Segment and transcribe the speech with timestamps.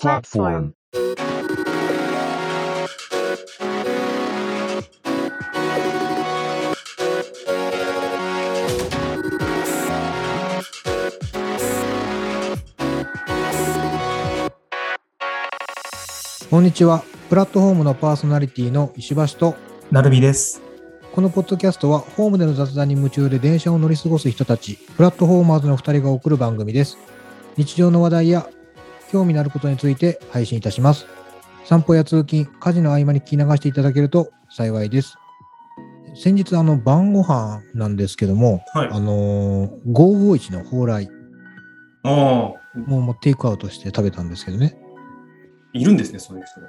[0.00, 0.72] platform.
[16.50, 17.04] こんにちは。
[17.28, 19.54] プラットフォームのパーソナリティの石橋と、
[19.92, 20.62] なるみです。
[21.12, 26.98] このポッドキャストは、ホームでの雑談に夢中で電車を乗り過ごす人たち、プラットフォーマーズの2人が送る番組です。
[27.56, 28.48] 日常の話題や
[29.10, 31.06] 興味のあることについて配信いたします。
[31.64, 35.16] 散歩や通勤、家事の合間に聞き流していただけると幸いです。
[36.14, 38.88] 先日、あの、晩ご飯なんですけども、はい。
[38.90, 41.08] あのー、551の蓬莱、
[42.02, 44.76] ああ、もうもうテイクアウトして食べたんですけどね。
[45.72, 46.68] いるんですね、そういう人が。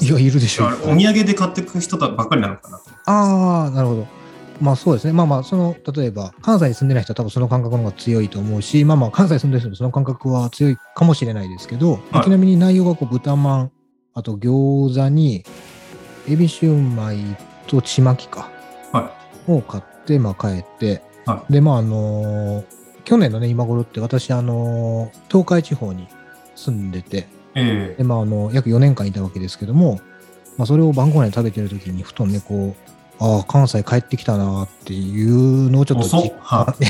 [0.00, 2.84] いや、いるでしょうお土産で買ってく人ばっかりなのかなと。
[3.06, 4.17] ああ、なるほど。
[4.60, 5.12] まあそうですね。
[5.12, 12.24] まあまあ、その、例えば、関西に住んでない人は多分その感覚の方が強いと思うし、まあまあ、関西に住んでる人もその感覚は強いかもしれないですけど、はい。
[12.24, 13.72] ちなみに内容がこう豚まん、
[14.14, 15.44] あと餃子に、
[16.28, 17.18] エビシューマイ
[17.66, 18.50] とちまきか、
[18.92, 19.12] は
[19.46, 22.64] を買って、まあ帰って、はで、まああのー
[23.04, 26.08] 去年のね、今頃って私、あのー東海地方に
[26.54, 30.00] 住んでて、えで、まあ、あの、約4年間いたわけですけども、
[30.56, 32.87] まあ、それを晩ご飯で食べてる時に、ふとね、こう、
[33.20, 36.74] ああ、関西帰ってきたなっていうのをちょっと実感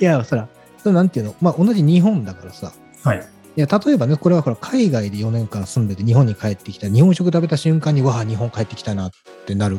[0.00, 0.48] いや、そら、
[0.82, 2.72] それなんていうの、まあ、同じ日本だからさ、
[3.04, 3.18] えはい。
[3.56, 9.10] いや、例えばね、これはほら、海外で4年間住んでて、日本に帰ってきた、日本食食べた瞬間に、わあ、日本帰ってきたなっ
[9.46, 9.78] てなるっ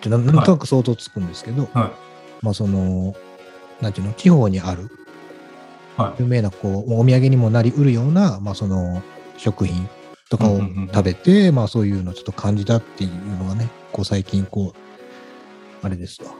[0.00, 1.92] てな、なんとなく想像つくんですけど、は
[2.42, 3.14] まあ、その、
[3.80, 4.90] なんていうの、地方にある、
[5.96, 6.22] はい。
[6.22, 9.02] 有名なこうお土産にもなりうるような、まあ、その
[9.36, 9.88] 食品
[10.28, 16.30] とかをうんうんうん食べて、まあそういうのをちょっと感じたっていうのがね、こう最近こう、あれですわ。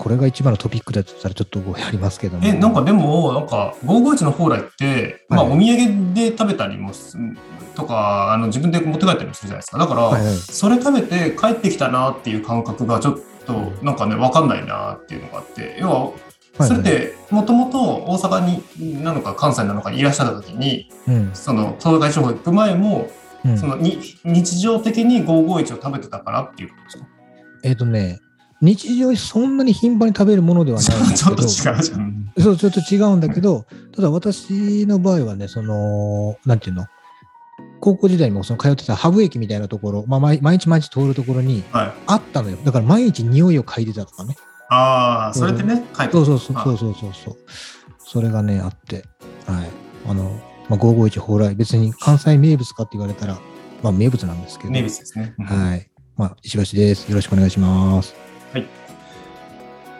[0.00, 2.46] これが一番のトピックだとしたらちょっと語弊ありますけども。
[2.46, 7.18] え、なんかでも、なんか、551の蓬莱って、まあ、はいお土産で食べたりもす
[7.74, 9.76] とか、あの、自分で持って帰ったりもするじゃないですか。
[9.76, 13.52] だから、はいはい、それ食べて帰ってきたなっていう感覚がちょっと、
[13.84, 16.12] なんかね、わかんないなっていうのがあって、要は、
[16.58, 23.08] それって、もともと大阪になのか関西なのかにいらっしゃった時に、うんその東海地方行く前も、
[23.44, 27.06] うんそのに日常的に551を食べてたからっていうことですか？
[27.64, 28.20] えっ、とね、
[28.60, 32.32] 日常にそんなに頻繁に食べるものではないんですちょけど、っと違うじゃん。
[32.38, 36.86] そう、ちょっと違うんだけど、ただ私の場合はね、その、なんていうの、
[37.80, 41.92] 高校時代にもその通ってたハブ駅みたいなところ、まあ、毎毎日毎日通るところにはい。
[42.06, 42.58] あったのよ。
[42.62, 44.36] だから毎日匂いを嗅いでたとかね。
[44.70, 47.36] ああ、それってね、書いてそうそうそうあそうそうそう
[47.98, 49.04] それがね、あって。
[49.46, 49.68] はい。
[50.08, 53.38] あの、まあ、551蓬莱、別に関西名物かって言われたら、
[53.82, 54.70] まあ名物なんですけど。
[54.70, 55.34] 名物ですね。
[55.38, 55.90] うんはい。
[56.16, 57.08] まあ、石橋です。
[57.08, 58.14] よろしくお願いします。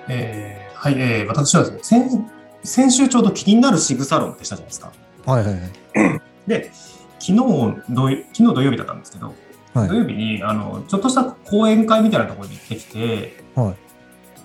[0.09, 2.25] えーはい、えー私はですね先、
[2.65, 4.93] 先週ちょうど気になる仕草論ってしたじゃないですか。
[5.27, 6.21] はいはいはい。
[6.47, 6.71] で、
[7.19, 9.35] 昨日土昨日土曜日だったんですけど、
[9.75, 13.90] はい土曜日にあのちょっとした講演会みたいなところに行ってきて、はい。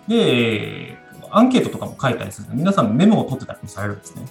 [0.07, 0.97] で、
[1.31, 4.25] アンケートとかも書いたりするので、皆さんメモを取ってたりもされるんですね。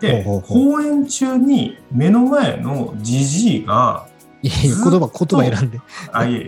[0.00, 4.06] で、ほうほうほ講演中に目の前のじじいが、
[4.42, 5.80] いや言葉、言葉選んで。
[6.12, 6.40] あ、いえい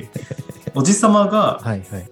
[0.66, 2.10] え、おじさまがはいはい。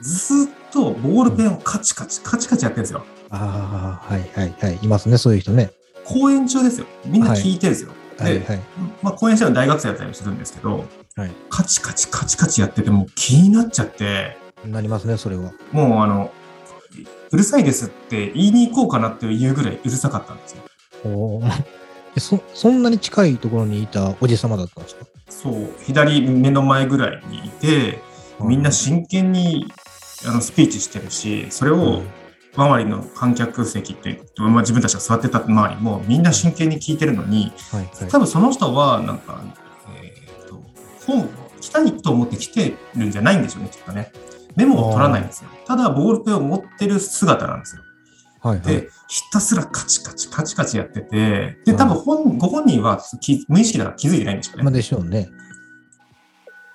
[0.00, 3.04] ずっとボールペンをカチカチ、カチカチやってるんですよ。
[3.30, 4.78] ああ、はいはいはい。
[4.82, 5.70] いますね、そういう人ね。
[6.04, 6.86] 講演中ですよ。
[7.04, 7.92] みんな聞いてるんですよ。
[8.18, 8.60] で、はいはい。
[9.02, 10.84] まあ、講演者の大学生だったりもするんですけど、
[11.16, 15.52] はいカチカチカチカチやっててもう気になっちゃって、なりますね、それは。
[15.72, 16.32] もうあの、
[17.30, 20.62] うるさいですって言いに行こうかなっていうぐらいうるさかったんですよ。
[21.04, 21.40] お
[22.18, 25.06] そそんなに近いところにいたおじさまだったんですか？
[25.28, 28.00] そう、左目の前ぐらいにいて、
[28.40, 29.72] みんな真剣に
[30.26, 32.02] あのスピーチしてるし、それを
[32.56, 38.08] 周りの観客席って、まあ、自分たちが座ってた周りもみんな真剣に聞いてるのに、はいはい。
[38.08, 39.40] 多分その人はなんか、
[40.02, 40.60] えー、と
[41.06, 41.28] 本
[41.60, 44.10] 来たいと思って来てるんじゃないんでしょうね、きっとね。
[44.60, 45.50] メモを取らないんですよ。
[45.66, 47.82] ただボールペンを持ってる姿なんですよ。
[48.40, 48.66] はいはい。
[48.66, 54.62] で、ひたすらカチカチカチカチやってて、で、多分本ご本人はき無意識だから気づいてないんでしょうね。
[54.64, 55.30] まあでしょうね。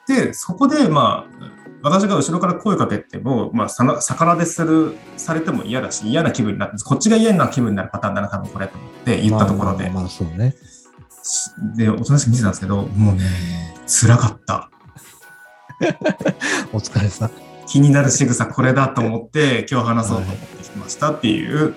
[0.07, 9.85] で、そこで、まあ、私が後ろから声かけても、まあ、さな逆らでする、されても嫌だし、嫌な気分になって、こっちが嫌な気分になるパターンだな、多分これと思って言ったところで。
[9.85, 10.55] まあまあまあ、そうね。
[11.75, 13.23] で、おとなしく見てたんですけど、もうね、
[13.87, 14.69] 辛かった。
[16.71, 17.44] お疲れさん。
[17.67, 21.73] 気になる仕草これだと思って、今日話そうと思ってきましたっていう、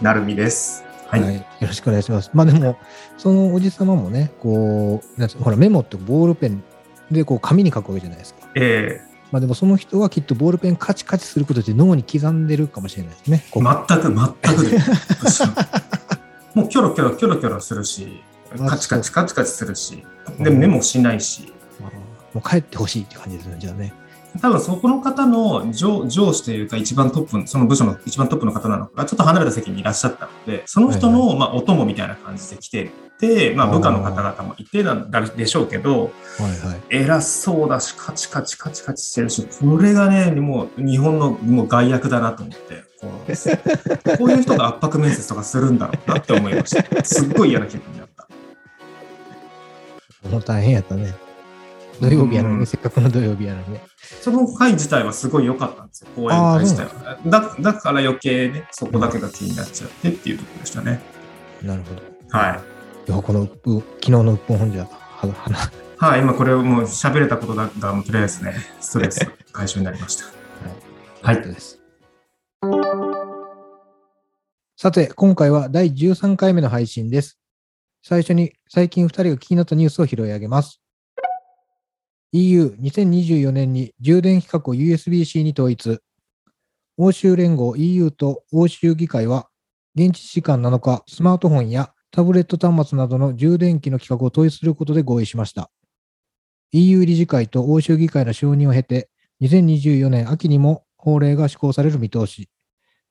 [0.00, 0.84] なるみです。
[1.08, 1.22] はい。
[1.22, 2.30] はい、よろしくお願いします。
[2.32, 2.78] まあでも、
[3.18, 6.62] そのおじさまもね、こう、なんほら、メモってボールペン
[7.10, 8.48] でこう紙に書くわけじゃないですか。
[8.54, 9.00] え
[9.32, 13.44] まあでもその人はきっとボールペンカチカチすることで脳に刻んでるかもしれないですね。
[13.52, 13.62] 全
[14.00, 14.78] く、全くで
[16.54, 18.22] もうキョロキョロキョロキョロするし、
[18.66, 20.04] カチカチカチカチするし、
[20.38, 21.52] で、メモしないし。
[22.32, 23.92] もう帰ってほしいって感じですね、じゃあね。
[24.40, 36.80] 多分そこの方の上上司というか一番トップ、その部署の一番トップの方なのか、ちょっと離れた席にいらっしゃったので、その人の、まあ、お供みたいな感じで来てて、まあ、部下の方々もいてなんでしょうけど、はいはい。
[36.90, 47.04] 偉そうだし、カチカチカチカチしてるし、これがね、もう日本のもう外役だなと思って、こうこういう人が圧迫面接とかするんだろうなって思いました。
[47.04, 48.26] すっごい嫌な気分になった。
[50.30, 51.25] もう大変やったね。
[52.00, 53.80] 土曜日やのにね、うんせっかくの土曜日やのにね。
[54.20, 57.18] その会自体はすごい良かったんですよ、講演会自体は。
[57.26, 61.00] だだから余計ね、そこだけが気になっちゃってっていうところでしたね。
[61.62, 62.38] なるほど。
[62.38, 62.60] は
[63.06, 63.10] い。
[63.10, 63.60] いやこのう昨
[64.02, 64.88] 日の鬱憤本じゃ、は
[65.28, 69.20] ははい、今これをもう喋れたことが、もうとりあえずね、ストレス
[69.52, 70.24] 解消になりました。
[70.24, 71.80] はいよかったです。
[74.76, 77.38] さて、今回は第13回目の配信です。
[78.02, 80.80] 最初に最近2人が気になったニュースを拾い上げます。
[82.36, 86.00] EU2024 年に充電規格を USB-C に統一。
[86.98, 89.48] 欧州連合 EU と欧州議会は、
[89.94, 95.70] 現地時間7日、スマートフォンやタブレット端末などの充電器の規格を統一することで合意しました。
[96.72, 99.08] EU 理事会と欧州議会の承認を経て、
[99.40, 102.50] 2024年秋にも法令が施行される見通し。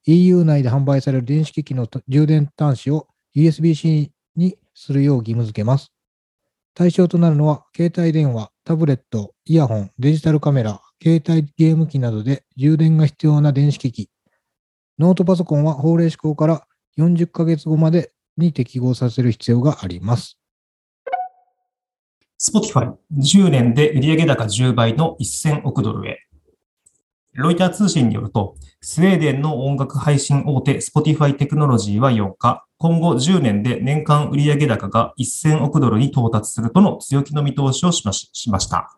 [0.06, 5.92] EU 内で販売される電子機器の充電端子を USB-C にするよう義務付けます。
[6.76, 14.10] 対象となるのは、携帯電話、タブレット、イヤホン、デジタルカメラ、携帯ゲーム機などで充電が必要な電子機器。
[14.98, 16.66] ノートパソコンは法令施行から
[16.98, 20.40] 40ヶ月後までに適合させる必要があります。
[22.42, 26.18] Spotify、10年で売上高10倍の1000億ドルへ。
[27.36, 38.14] ロイター通信によると、スウェーデンの音楽配信大手 Spotify テクノロジーは8日、今後10年で年間売上高が1000億ドルに到達するとの強気の見通しをしま
[38.60, 38.98] した。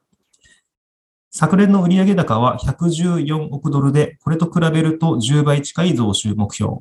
[1.32, 6.76] 昨年の売上高は114億ドルで、これと比べると10倍近い増収目標。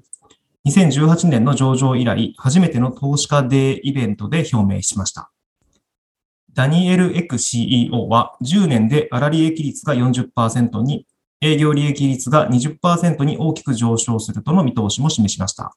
[0.67, 5.31] 2018年の上場以来、初めての投資家デーイベントで表明しました。
[6.53, 11.07] ダニエル・エク CEO は10年で粗利益率が40%に、
[11.41, 15.77] 営業利益率が20%に大きく上昇するとの見通しも示しました。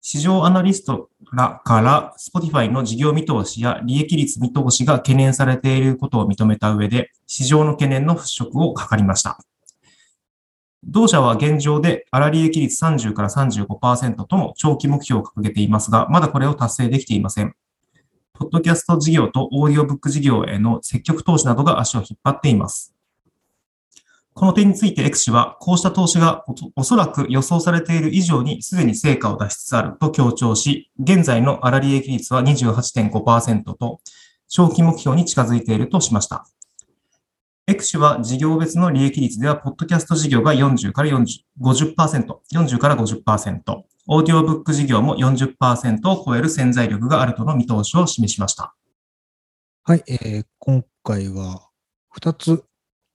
[0.00, 9.38] 市場アナリストらから Spotify の事業見通しや利益率見通しが懸念されていることを認めた上で、市場の懸念の払拭を図りました。
[10.84, 17.54] 同社は現状で粗利益率30から35%との長期目標を掲げていますが、まだこれを達成できていません。
[18.32, 22.97] ポッドキャスト事業とオーディオブック事業への積極投資などが足を引っ張っています。
[24.38, 26.44] この点について X 氏は、こうした投資が
[26.76, 33.98] おそらく予想されている以上にすでに成果を出しつつあると強調し、現在の粗利益率は28.5%と、
[34.46, 36.46] 長期目標に近づいているとしました。
[37.66, 43.62] X 氏は事業別の利益率では、ポッドキャスト事業が40から40 50%、40から50%、
[44.06, 48.76] オーディオブック事業も40%を超える潜在力があるとの見通しを示しました。
[49.82, 51.68] はい、えー今回は
[52.16, 52.67] 2つ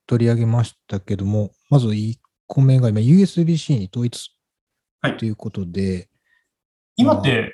[0.05, 2.17] 取り上げましたけども、まず1
[2.47, 4.35] 個目が今 USB-C に統一
[5.01, 6.09] はいということで、
[6.95, 7.53] 今って、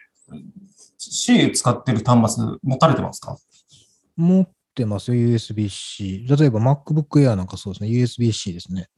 [0.97, 3.37] C 使ってる端末持たれてますか？
[4.15, 6.27] 持ってますよ、USB-C。
[6.27, 8.89] 例えば MacBook Air なんかそうですね、USB-C ですね。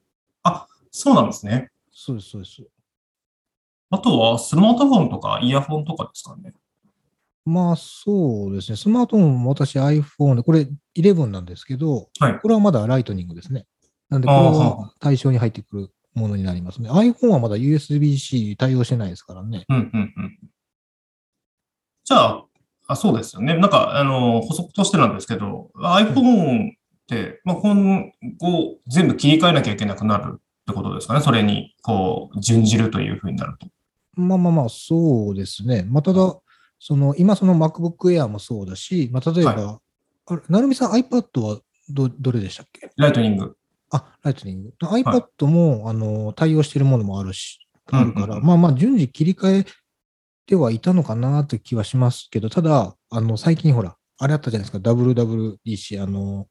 [0.90, 1.70] そうなんですね。
[1.90, 2.62] そうです、そうです。
[3.88, 6.52] あとはスマートフォンとかイヤホンとかですかね。
[7.44, 13.66] まあそうですね、スマートフォンも私 iPhone で、これ11なんですけど、はいこれはまだライトニングですね。
[14.08, 16.90] なんで、これは対象に入ってくるものになりますね。
[16.90, 19.64] iPhone はまだ USB-C 対応してないですからね。
[19.68, 20.38] うんうんうん。
[22.04, 22.44] じゃあ、
[22.88, 23.56] あそうですよね。
[23.56, 26.74] なんか、あの、補足としてなんですけど、iPhone っ
[27.08, 31.20] て、まあ、今後全部切り替えなきゃいけなくなるってことですかね？
[31.20, 33.66] それに、こう、準じるというふうになると。
[34.14, 35.84] まあまあまあ、そうですね。
[35.88, 36.36] まあ、ただ、
[36.84, 39.80] その、今その MacBook Air もそうだし、まあ、例えば、
[40.26, 42.90] あれ、なるみさん iPad はど、どれでしたっけ？
[42.96, 43.56] ライトニング。
[43.92, 44.72] あ、ライトニング。
[44.80, 47.60] iPad も、あの、対応しているものもあるし、
[47.92, 49.66] うんあるから、まあまあ、順次切り替え
[50.46, 56.48] てはいたのかなって気はしますけど、ただ、あの、最近ほら、あれあったじゃないですか、WWDC、あの、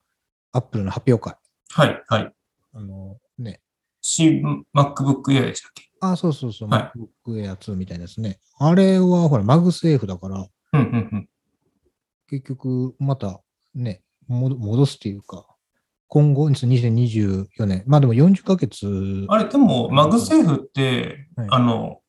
[0.53, 1.35] Apple の発表会。
[1.71, 2.33] はい、はい。
[2.73, 3.59] あの、ね。
[4.01, 4.41] C、
[4.73, 5.90] MacBook Air でしたっけ？
[6.01, 6.91] あ、そうそうそう、は
[7.25, 8.39] MacBook Air 2みたいですね。
[8.60, 11.29] あれはほら、マグセーフだから、うん、うん、うん。
[12.27, 13.41] 結局、また
[13.75, 15.46] ね、戻戻すっていうか、
[16.08, 21.48] 今後、2024年、まあでも40ヶ月、あれ、でも、マグセーフって、はい。
[21.51, 22.00] あの、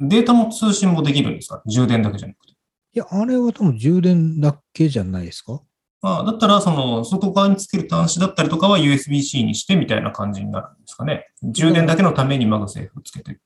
[0.00, 1.62] データも通信もできるんですか？
[1.66, 2.52] 充電だけじゃなくて。
[2.52, 2.54] い
[2.98, 5.60] や、あれは多分充電だけじゃないですか？
[6.00, 11.26] あだったら、その、外側につける端子だったりとかは USB-C にしてみたいな感じになるんですかね。
[11.42, 13.40] 充電だけのためにマグセーフをつけてって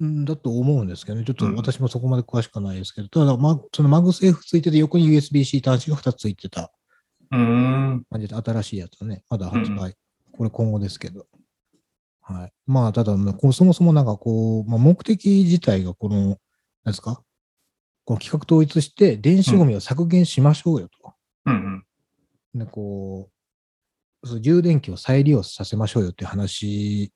[0.00, 1.24] だと思うんですけどね。
[1.24, 6.70] ちょっと私もそこまで詳しくはないですけど、ただ、ま、そのマグセーフついてて、横に USB-C 端子が2つついてた
[7.32, 7.36] う
[8.20, 9.24] じで、新しいやつね。
[9.28, 9.96] まだ発売。
[10.32, 11.26] これ今後ですけど。
[12.22, 12.52] はい。
[12.66, 13.16] まあ、ただ、
[13.52, 16.36] そもそもなんかこう、まあ、目的自体がこの、なん
[16.86, 17.22] ですか？
[18.04, 21.12] この企画統一して、電子ゴミを削減しましょうよと。
[21.46, 21.84] うんうん。
[22.58, 23.30] で、こ
[24.22, 27.12] う、そう充電器を再利用させましょうよっていう話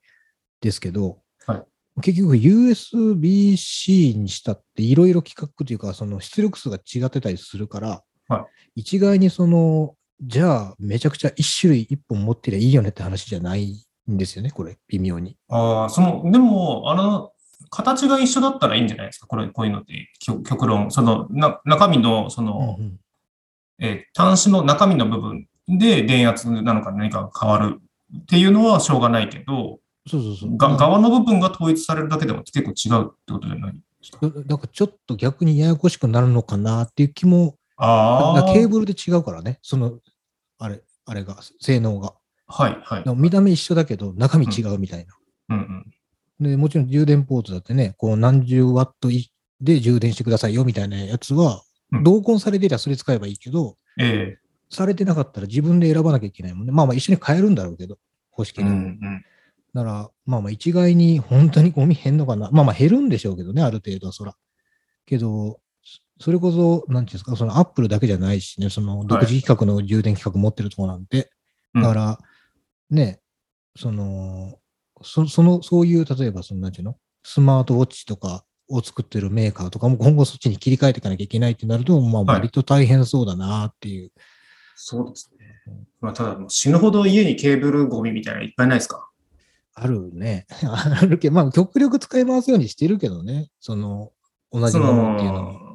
[0.60, 1.62] ですけど、はい
[2.00, 15.36] 結局 USB-C にしたっていろいろ規格というか、その出力数が違ってたりするから、は一概にその、じゃあめちゃくちゃ一種類一本持ってりゃいいよねって話じゃないんですよね、これ、微妙に。
[15.50, 17.32] ああ、その、でも、あの、
[17.68, 19.26] 形が一緒だったらいいんじゃないですか。
[19.26, 20.90] これ、こういうのって、極極論。
[20.90, 22.98] その、な中身の、その、うんうん
[23.82, 27.80] えー端子の中身の部分で電圧なのか何かが変わる
[28.16, 30.56] っていうのはしょうがないけど、そうそうそう。
[30.56, 34.18] が側の部分が統一されるだけでも結構違うってことじゃないですか？
[34.28, 39.98] だだからちょっと逆にややこしくなるのかなっていう気も、あケーブルで違うからね、その、
[40.58, 42.14] あれ、あれが、性能が。
[42.46, 43.04] はい、はい。
[43.16, 45.56] 見た目一緒だけど、中身違うみたいな。
[45.56, 45.84] うん
[46.40, 46.50] うん。
[46.50, 51.60] で、もちろん充電ポートだってね、こう何十ワットいで充電してくださいよみたいなやつはう、ん
[52.02, 54.38] 同梱されてりゃそれ使えばいいけど、え
[54.70, 56.72] されてなかったら自分で選ばなきゃいけないもんね。
[56.72, 57.98] まあまあ一緒に買えるんだろうけど、
[58.36, 58.68] 欲しえうん。
[58.68, 59.24] うん。
[59.74, 62.50] だから、まあまあ一概に本当にゴミ減んのかな。
[62.50, 64.34] まあまあ減るんでしょうけどね、ある程度はそら。
[65.04, 65.60] けど、
[66.18, 71.30] それこそ、なんていうんですか、そのアップルだけじゃないしね、その独自規格の充電規格持ってるところなんて、
[71.74, 72.18] うんだから、
[72.90, 73.20] ね、
[73.76, 74.58] その、
[75.02, 76.96] そその、そういう、例えば、その、なんていうの？
[77.24, 84.10] スマートウォッチとかを作ってるメーカーとかも今後そっちに切り替えていかなきゃいけないってなると、まあ、はい割と大変そうだなっていう。
[84.74, 85.46] そうですね。
[86.00, 89.08] まあ、ただ、死ぬほど家にケーブルゴミみたいなのいっぱいないですか？
[89.74, 90.46] あるね。
[90.64, 93.50] あるけど、まあ、極力使い回すようにしてるけどね。
[93.60, 94.12] その、
[94.50, 95.72] 同じそものっていうのは。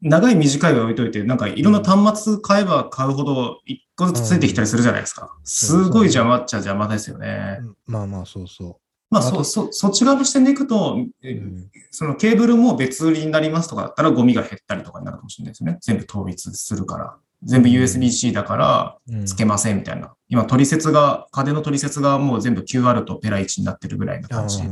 [0.00, 5.36] 長い短いは置いといて、なんかいろんな端末買えば買うほど一個ずつついてきたりするじゃないですか。
[5.42, 7.58] すごい邪魔っちゃ邪魔ですよね。
[7.60, 8.78] うんまあまあ、そうそ
[9.10, 11.28] まあ、そ、そ、そっち側の視点でいくと、う。
[11.28, 15.78] んそのケーブルも別売りになりますとかだったらゴミが減ったりとかになるかもしれないですね。
[15.80, 17.16] 全部統一するから。
[17.44, 20.12] 全部 USB-C だからうんつけませんみたいな。
[20.28, 24.62] 今、取説が、家電の取説がもう全部 QR とペラ1になってるぐらいな感じ。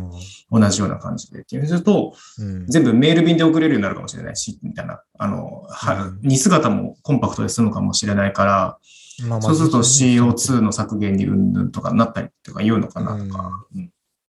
[0.50, 1.40] 同じような感じで。
[1.40, 5.00] っていうすると、うん全部メール便で送れるようになるかもしれないし、みたいな。
[5.18, 8.78] あの、はうん荷姿もコンパクトで済むかもしれないから、
[9.22, 13.50] まあまあそうすると実際ね CO2 の削減にうんぬんとかなったりとか言うのかなとか。
[13.74, 13.90] うん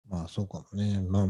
[0.09, 1.01] まあそうかもね。
[1.01, 1.29] まあ、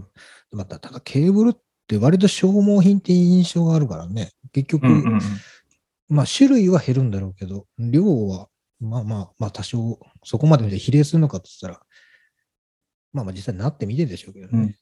[0.51, 1.55] また、ただケーブルっ
[1.87, 4.33] て割と消耗品って印象があるからね。
[4.53, 5.21] 結局、うんうんうん
[6.09, 11.87] まあ種類は減るんだろうけど、量は、まあまあ、まあ多少、そこまで比例するのかって言ったら、
[13.13, 14.77] まあまあ実際なってみてでしょうけどね。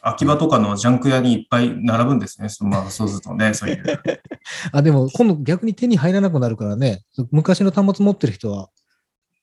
[0.00, 2.48] 秋葉とかのジャンク屋にいっぱい並ぶんですね。
[2.48, 3.82] そのまあ、そうするとね、そういう。
[4.72, 8.70] あ、でも今度逆に手に入らなくなるからね、昔の端末持ってる人は、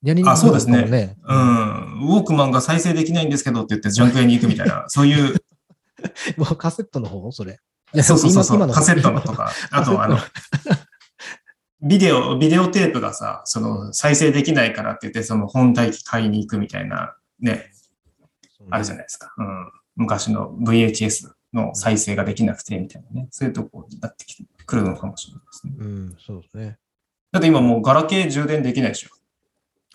[0.03, 1.17] やりにくいあそうですね。
[1.23, 2.09] うん。
[2.09, 5.35] ウォークマンが再生できないんですけどって言ってジャンク屋に行くみたいな、 そういう、
[6.37, 7.31] もうカセットの方？
[7.31, 7.59] それ。
[8.03, 10.17] そうそうそうそう、カセットのとか、あとあの、
[11.81, 17.71] ビデオ、ビデオテープがさ、その再生できないからって言って、その本体機買いに行くみたいな、ね、
[18.69, 19.33] あるじゃないですか。
[19.37, 19.71] うん。
[19.95, 24.25] 昔の VHS の再生ができなくてみたいなね、そういうとこになって
[24.65, 25.73] くるのかもしれないですね。
[25.79, 26.77] うん、そうですね。
[27.31, 29.09] だって今もうガラケー充電できないでしょ。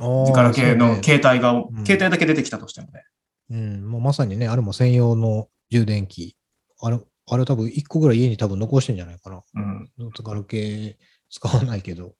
[0.00, 3.04] あーガラケーの携帯が、ん携帯だけ出てきたとしてもね。
[3.50, 6.36] うん、もうまさにね、あれも専用の充電器。
[6.80, 9.42] あれ、あれ多分1個ぐらい家に多分残してんじゃないかな。
[9.54, 9.90] うん。
[10.22, 10.96] ガラケー
[11.30, 12.14] 使わないけど。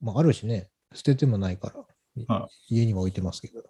[0.00, 1.72] まああるしね、捨ててもないか
[2.28, 3.62] ら、は家には置いてますけど。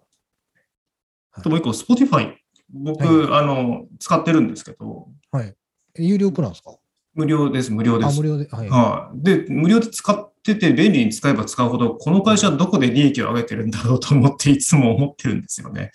[1.31, 2.35] あともう一個、Spotify。
[2.69, 5.55] 僕、あの、使ってるんですけど、はい。
[5.95, 6.75] え有料プランですか？
[7.17, 8.27] 無料です、無料であ、す無。
[8.27, 8.47] 料で。
[8.49, 8.69] はい。
[8.69, 9.23] はい。
[9.23, 15.91] で、無料で使ってて便利に使えば使うほど、この会社はどこで利益を上げてるんだろうと思っていつも思ってるんですよね。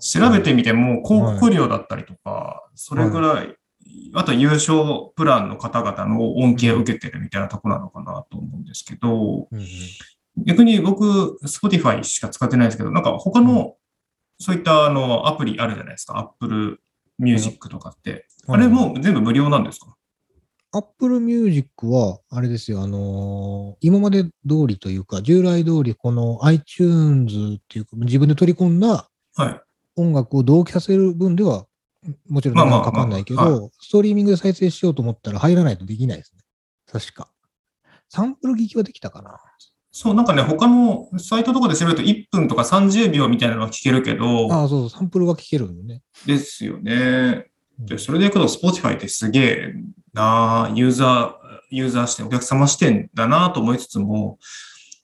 [0.00, 3.56] 調べてみても、広告料だったりとか、それぐらい、
[4.14, 4.78] あと優勝
[5.16, 9.66] プランの方々の恩恵を受けてるみたいなとこなのかなと思うんですけど、うんうん
[10.46, 13.74] 逆に僕、Spotify しか使ってないですけど、なんか他の、
[14.38, 16.16] そういったあのアプリあるじゃないですか。
[16.16, 16.80] Apple
[17.18, 18.28] Music とかって。
[18.46, 19.96] あれも全部無料なんですか？
[20.72, 24.30] Apple Music は、あれですよ、あのー今まで通
[24.66, 29.60] りというか、従来通り、この iTunes っていうか、自分で取り込んだはい。
[29.96, 31.66] 音楽を同期させる分では
[32.28, 36.40] もちろんまあまあ値段かかんないけど、まあストリーミングで再生しようと思ったら入らないとできないですね。
[36.90, 37.28] 確か。
[38.08, 39.38] サンプル聞きはできたかな。
[39.90, 46.02] そう、なんかね、他のサイトとかで調べると1分とか30秒みたいなのは聞けるけど、ああ、そうそう、サンプルは聞けるんでね。
[46.24, 47.46] ですよね。
[47.80, 49.74] うんで、それでいくと、Spotify ってすげえ
[50.12, 54.38] なユーザー、ユーザー視点、お客様視点だなと思いつつも、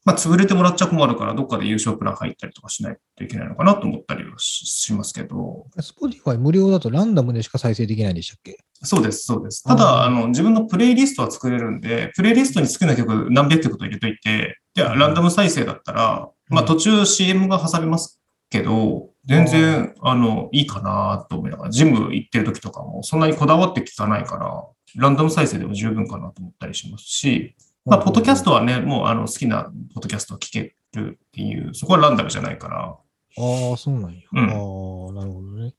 [0.05, 8.59] まあ、潰れてもらっちゃ困るから、どっかで優勝プラン入ったりとかしないといけないのかなと思ったりはししますけど、Spotify 無料だとランダムでしか再生できないんでしたっけ？
[8.83, 9.63] そうです、そうです。
[9.63, 14.99] ただ、あの、自分のプレイリストは作れるんで、プレイリストに好きな曲何百曲と入れといて、で、うん。
[14.99, 24.65] ランダム再生だったら、まあうん途中 CM が挟めますけど、全然、あの、いいかなと思いながら、ジム行ってる時とかもそんなにこだわって聞かないから、
[24.97, 29.65] ランダム再生でも十分かなと思ったりしますし、まあ、ポッドキャストはね、もうあの好きな
[29.95, 32.97] ポッドキャストを聞けるっていう、そこはランダムじゃないから、
[33.37, 34.21] ああ、そうなんや。
[34.33, 35.75] うんああ、なるほどね。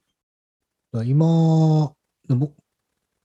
[1.05, 1.93] 今、
[2.29, 2.51] ぼ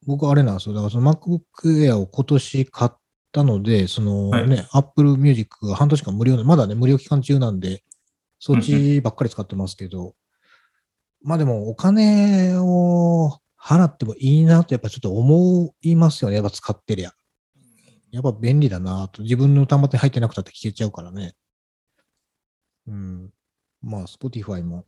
[0.06, 0.74] 僕あれなんですよ。
[0.74, 2.90] だからその MacBook Air を今年買っ
[3.32, 7.82] たので、そのはいね、Apple Music が半年間無料で、まだね、無料期間中なんで、
[8.40, 10.14] そっちばっかり使ってますけど、
[11.22, 16.36] まあでもお金を払ってもいいなとやっぱちょっと思いますよね。
[16.36, 17.12] やっぱ使ってりゃ。
[18.10, 19.22] やっぱ便利だなと。
[19.22, 21.34] 自分の端末に入ってなくたって聞けちゃうからね。
[22.88, 23.30] うん。
[23.82, 24.86] まあ、Spotify も。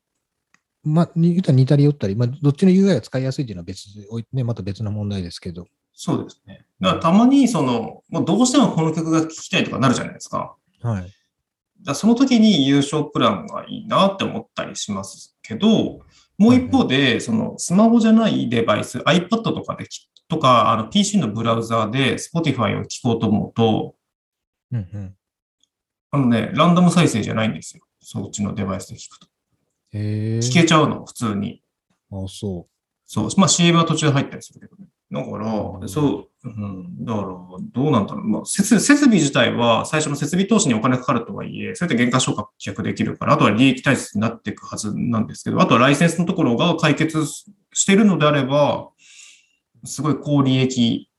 [0.83, 3.87] まあ、に言ったら似たり寄ったり、まあ、どっちの UI が使いやすいっていうのは別
[4.33, 5.67] ね、また別な問題ですけど。
[5.93, 6.67] そうですね。
[6.81, 10.57] だからたまに、その、もうどうしてもこの曲が聴きたいとかなるじゃないですか。
[10.81, 11.13] はい。
[11.85, 16.01] だその時に優勝プランがいいなって思ったりしますけど、
[16.39, 23.95] もう一方で、そのスマホじゃないデバイス、iPad とかできとか、あの PC のブラウザーで Spotify を聞こうと思うと、
[24.73, 25.15] うんうん。
[26.11, 27.85] あのね、ランダム再生じゃないんですよ。
[28.01, 29.27] そっちのデバイスで聞くと。
[29.93, 31.63] 聞けちゃうの、普通に。
[32.11, 32.67] あ、そ
[33.07, 33.29] そう。
[33.37, 34.89] まあ CM は途中で入ったりするけどね。
[35.13, 35.47] だから
[35.81, 38.25] う、んそう、うん、だから、どうなんだろう。
[38.25, 48.89] まあ、設設備自体は最初の設備投資にお金かかるとはいえ、それで原価償却できるから、あとは利益体質になっていくはずなんですけど、あとはライセンスのところが解決しているのであれば、
[49.85, 51.11] すごい高利益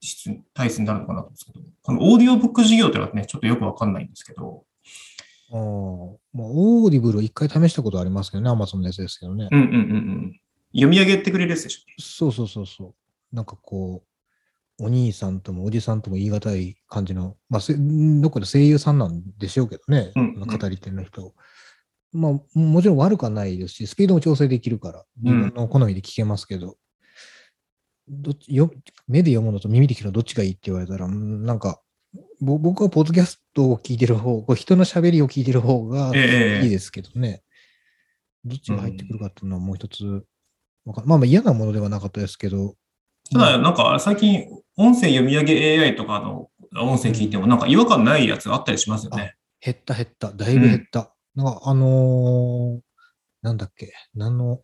[0.00, 4.64] 質体質になるのかなと思うんですけど、このオーディオブック事業というのはね、ちょっとよくわかんないんですけど、
[5.50, 5.56] う。
[5.56, 6.18] ああ。
[6.32, 9.48] まあ、オーディブル一回試したことありますけどね、Amazon のやつですけどね。
[9.50, 10.40] うんうんうんうん。
[10.72, 12.02] 読み上げてくれるやつでしょ。
[12.02, 12.94] そうそうそうそう。
[13.32, 14.02] なんかこ
[14.78, 21.34] う、お兄さんともおじさんとも言い難い感じの、まあ、せどこかで声優さんなんでしょうけどね、うんうん語り手の人。
[22.12, 26.76] まあ、もちろん悪くはないですし、スピードも調整できるから、自分の好みで聞けますけど、
[28.08, 28.70] どっちよ
[29.06, 31.80] 目で読むのと耳で聞くのどっちがいいって言われたら、うんなんか、
[32.40, 37.42] ぼ僕はポッドキャストを聞いてる方、こう人の喋りを聞いてる方がええいいですけどね。
[38.44, 40.24] どっちが入ってくるかっていうのはもう一つ、
[40.84, 42.74] わかまあまあ嫌なものではなかったですけど、
[43.32, 46.48] ただ、なんか最近、音声読み上げ AI とかの
[46.80, 49.36] 音声聞いても、なんか違和感ないやつあったりしますよね。
[49.60, 51.14] 減った減った、だいぶ減った。
[51.34, 52.80] なんかあのー
[53.42, 54.60] なんだっけ、なんの、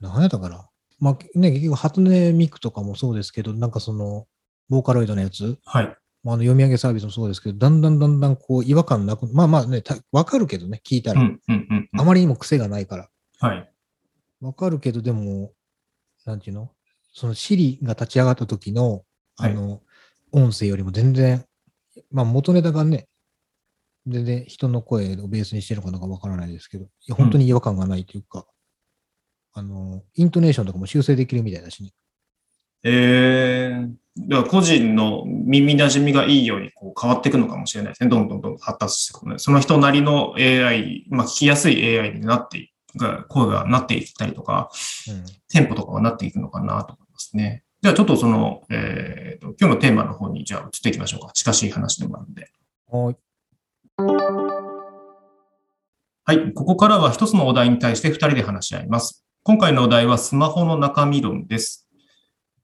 [0.00, 0.68] 何やったかな。
[0.98, 4.26] まあね、結局、初音ミクとかもそうですけど、なんかその、
[4.70, 5.96] ボーカロイドのやつ、はい。
[6.24, 12.00] まあ、あの読み上げサービスもそうですけど、だんだんだんだんこう違和感なく、まあまあね、たわかるけどね、聞いたら、うん、うん、うんうん。
[12.00, 13.08] あまりにも癖がないから。
[13.40, 13.72] はい。
[14.40, 15.52] わかるけど、でも、
[16.24, 16.70] なんていうの？
[17.12, 19.02] その Siri が立ち上がった時の、
[19.36, 19.80] あの、
[20.32, 21.44] 音声よりも全然、
[22.10, 23.08] まあ元ネタがね、
[24.06, 28.46] 全然人の声をベースにしてるのかなんかわからないですけど、いや本当に違和感がないというか、
[29.52, 31.90] あの、イントネーションとかも修正できるみたいだしね。
[32.84, 33.92] えー、
[34.28, 38.08] だから個人の耳馴染みがいいようにこう変わっていくのかもしれないですね。
[38.08, 44.70] どんどんどんどん発達していくので、その人なりの AI、まあ聞きやすい AI になっていく、声がなっていったりとか、
[45.08, 45.24] うん。
[45.48, 47.64] テンポとかはなっていくのかなとますね。
[47.82, 51.32] じゃあちょっとその、えーと、今日のテーマの方にじゃあ移っていきましょうか。
[51.32, 52.50] 近しい話でもあるんで。
[52.88, 53.16] はい。
[56.24, 56.52] はい。
[56.52, 59.24] ここからは一つのお題に対して二人で話し合います。
[59.42, 61.88] 今回のお題はスマホの中身論です。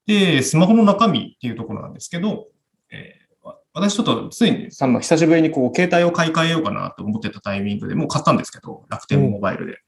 [0.07, 2.47] で、スマホの中身っていうところなんですけど、
[2.91, 9.73] えーわ私ちょっとついにさまあ久しぶりにこう携帯を買い替えようかなと思ってたタイミングでもう買ったんですけど、楽天モバイルで。
[9.73, 9.83] はい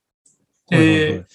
[0.79, 1.27] はいはいで、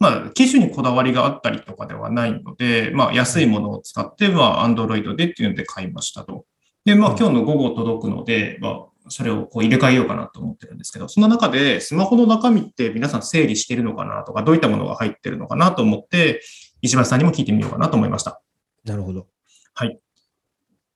[0.00, 6.46] まあ、機種にこだわりがあったりとかではないので、まあ、安いものを使って、まあ、Android でっていうので買いましたと。
[6.84, 16.40] で、まあ、今日の午後届くので、まあ、それをこう入れ替えようかなと思ってるんですけど、その中でスマホの中身って皆さん整理してるのかなとか、どういったものが入ってるのかなと思って、
[16.80, 18.40] 石橋さんにも聞いてみようかなと思いました。
[18.84, 19.26] なるほど。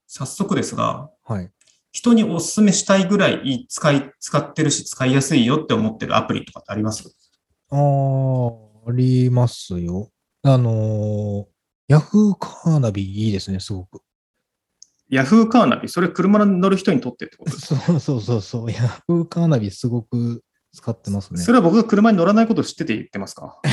[0.07, 1.51] 早速ですが、はい。
[1.90, 7.17] 人にお勧めしたいぐらい使い、使ってるし使いやすいよって思ってるアプリとかってあります？
[7.71, 10.11] あーありますよ。
[10.42, 11.55] あのー
[11.88, 14.01] ヤフーカーナビいいですね、すごく。
[15.11, 17.81] ヤフーカーナビ、それ車に乗る人にとってってことですか？
[17.87, 18.70] そうそうそうそう。
[18.73, 20.42] ヤフーカーナビすごく
[20.73, 21.40] 使ってますね。
[21.42, 23.61] それは僕が車に乗らないことを知ってて言ってますか？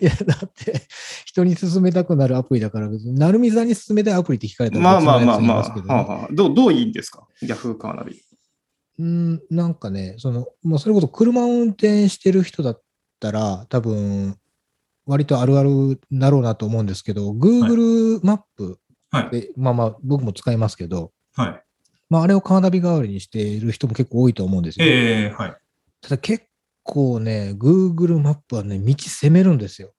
[0.00, 0.86] いや、だって、
[1.26, 7.26] 人に勧めたくなるアプリだから、別に、成美さんに勧めたいアプリって聞かれたらまあまあまあまあ、あはあどうどういいんですか？
[7.42, 8.20] ヤフーカーナビ。
[8.98, 12.82] うん、なんかね、その、もうそれこそ車を運転してる人だっ
[13.26, 14.36] たら、多分、
[15.06, 18.78] 割とあるあるだろうなと思うんですけど、Google マップ
[19.10, 19.30] はい。
[19.30, 21.62] で、まあまあ、僕も使いますけど、はい。
[22.08, 24.86] まあ、あれをカーナビ代わりにしている人も結構多いと思うんですよ。
[24.86, 25.56] ええはい。
[26.00, 26.44] ただ結
[26.82, 29.92] 構ね、Google マップはね、道攻めるんですよ。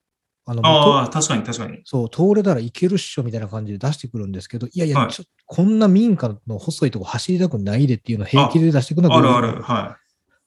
[0.46, 1.82] あの、ああ、確かに確かに。
[1.84, 9.62] そう、通れたらいけるっしょみたいな感じで出してくるんですけど、いやいや、はいちょこんな民家の細いとこ走りたくないでっていうのを平気で出してくるのがあるある。
[9.62, 9.98] は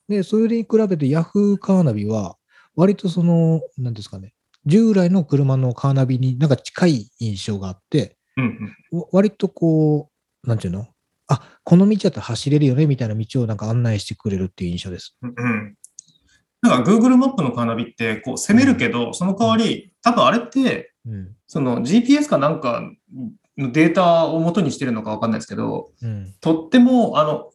[0.08, 2.36] で、それに比べて Yahoo カーナビは、
[2.76, 4.34] 割とその、なんですかね、
[4.66, 8.40] 従来の車のカーナビになんか近い印象があって、い。
[8.40, 8.98] うんうん。
[9.00, 10.10] わ割とこ
[10.44, 10.86] う、なんていうの？
[11.28, 15.16] あ、この道だったら走れるよねみたいな道をなんか案内してくれるっていう印象です。
[15.22, 15.76] うん。
[16.62, 21.36] なんか Google マップのカーナビって、こう攻めるけど、その代わり、多分あれって、うん。
[21.46, 22.82] その GPS かなんか
[23.56, 26.34] のデータを元にしてるのかわかんないですけど、うん。
[26.40, 27.50] とっても、あの、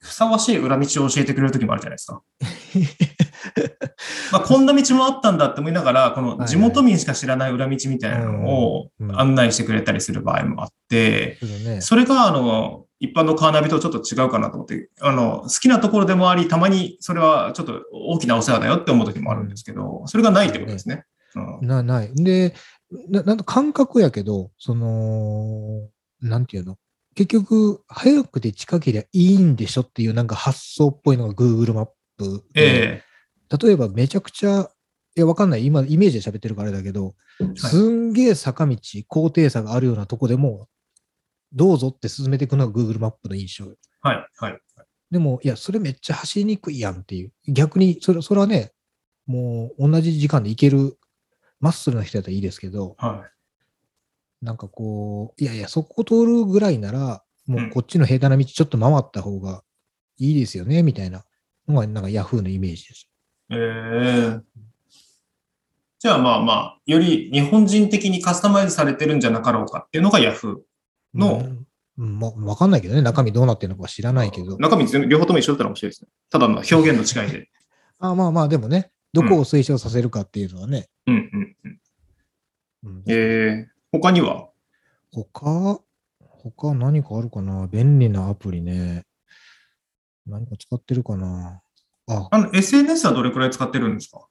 [0.00, 2.22] ふさわしい裏道を教えてくれるときもあるじゃないですか。
[4.32, 11.38] まあ、こんな道もあったんだって思いながら、この地元民しか知らない裏道みたいなのを案内してくれたりする場合もあって、
[11.80, 21.04] それが、あの、一般のカーナビとちょっと違うかなと思って、あの、好きなところでもあり、たまにそれはちょっと大きなお世話だよって思う時もあるんですけど、それがないってことですね。
[21.34, 22.14] うんな、ない。
[22.14, 22.54] で、
[23.08, 25.88] ななんか感覚やけど、その、
[26.20, 26.76] なんていうの？
[27.14, 33.02] 結局、早くて近ければいいんでしょっていうなんか発想っぽいのが Google マップで。
[33.02, 33.04] え
[33.62, 34.70] 例えばめちゃくちゃ、
[35.16, 35.66] いや、わかんない。
[35.66, 37.14] 今、イメージで喋ってるからあれだけど、
[37.56, 38.76] すんげえ坂道、
[39.08, 40.68] 高低差があるようなとこでも、
[41.52, 43.64] どうぞって進めていくのが Google マップの印象
[44.02, 44.58] はい、はい。
[45.10, 47.32] でも、いや、それめっちゃ走りにくいやんっていう。
[47.48, 48.72] 逆に、それそれはね、
[49.26, 50.96] もう同じ時間で行ける、
[51.58, 53.26] マッスルな人だったらいいですけど、は
[54.42, 59.62] なんかこう、いやいや、そこ通るぐらいなら、もううんこっちの平坦な道ちょっと回った方が
[60.18, 61.24] いいですよね、みたいな
[61.68, 63.08] のが、なんか Yahoo のイメージです。
[63.50, 63.54] い。
[63.54, 64.40] ええ
[65.98, 70.60] じゃあまあまあ、より日本人的にカスタマイズされてるんじゃなかろうかっていうのが Yahoo。
[71.14, 71.66] のうん
[71.98, 74.56] うんま、わかんないけどね、中身どうなってるのかは知らないけど。
[74.56, 76.08] 中身全部両方とも一緒だったら面白いですね。
[76.30, 77.50] ただの表現の違いで。
[77.98, 80.88] あまあまあ、でもね、どこを推奨させるかっていうのはね。
[81.06, 81.80] うんうんうん。
[82.84, 84.48] うんええ他には？
[85.12, 85.80] 他、
[86.20, 87.66] 他何かあるかな？
[87.66, 89.04] 便利なアプリね。
[90.26, 91.60] 何か使ってるかな？
[92.06, 94.26] あ、あの、SNS はどれくらい使ってるんですか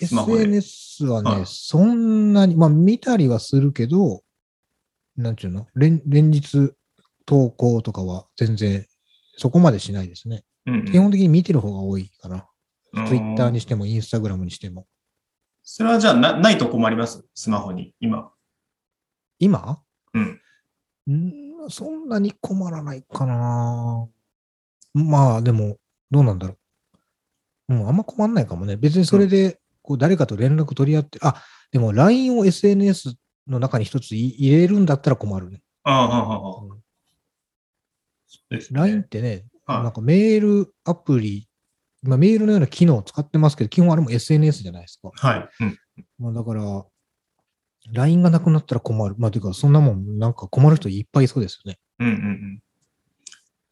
[0.00, 1.42] ？SNS はね、はい。
[1.46, 4.22] そんなに、まあ見たりはするけど、
[5.16, 5.66] なんていうの？
[5.74, 6.72] 連連日
[7.26, 8.86] 投稿とかは全然
[9.36, 10.44] そこまでしないですね。
[10.66, 10.84] うんうん。
[10.86, 12.36] 基本的に見てる方が多いかな。
[12.36, 14.86] うん Twitter にしても、インスタグラムにしても。
[15.64, 17.24] それはじゃあな、ないと困ります？
[17.34, 18.30] スマホに、今。
[19.44, 19.82] 今？
[20.14, 20.40] うん。
[21.66, 24.08] んそんなに困らないかな。
[24.94, 25.76] まあ、でも、
[26.10, 26.56] どうなんだろ
[27.68, 27.74] う。
[27.74, 28.76] うん、あんま困んないかもね。
[28.76, 33.16] 別にそれで、こう、誰かと連絡取り合って、あ、でも LINE を SNS
[33.48, 35.62] の中に一つい入れるんだったら困るね。
[35.82, 36.62] ああ、ああ、ああ。
[36.62, 36.84] うん
[38.50, 41.48] ね LINE ってね、はいなんかメールアプリ、
[42.02, 45.10] まあ、メールのような機能を使ってますけど、基本あれも SNS じゃないですか。
[45.14, 45.48] はい。
[45.60, 45.78] うん。
[46.18, 46.84] まあ、だから、
[47.92, 49.14] LINE がなくなったら困る。
[49.18, 51.78] まあ、ていうか、そんなもん、なんか困る人いっぱいいそうですよね。
[51.98, 52.62] うんうんうん。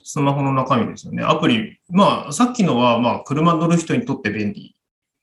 [0.05, 1.22] スマホの中身ですよね。
[1.22, 4.75] アプリ、まあ、さっきのは、まあ、車乗る人にとって便利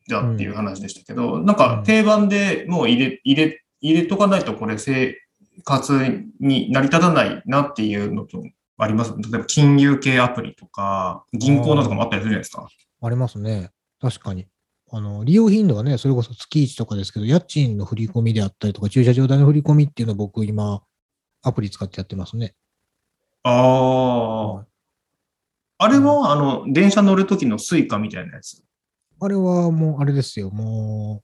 [0.07, 5.15] だっていう話でしたけど、なんか定番でもう入れ、入れ、入れとかないとこれ生
[5.63, 5.93] 活
[6.39, 8.41] に成り立たないなっていうのと
[8.77, 9.13] あります？
[9.17, 12.67] 例えば金融系アプリとか、銀行のとかもあったりするじゃないですか。
[13.01, 13.71] ありますね。
[14.01, 14.47] 確かに。
[14.91, 20.81] あの、利用頻度がね、それこそ月1とかですけど、家賃の振り込みであったりとか、駐車場代の振り込みっていうのを僕今、
[21.41, 22.55] アプリ使ってやってますね。
[23.43, 24.65] ああ。
[25.77, 28.61] あれは、あの、電車乗るときのスイカみたいなやつ？
[29.21, 30.49] あれはもう、あれですよ。
[30.49, 31.23] も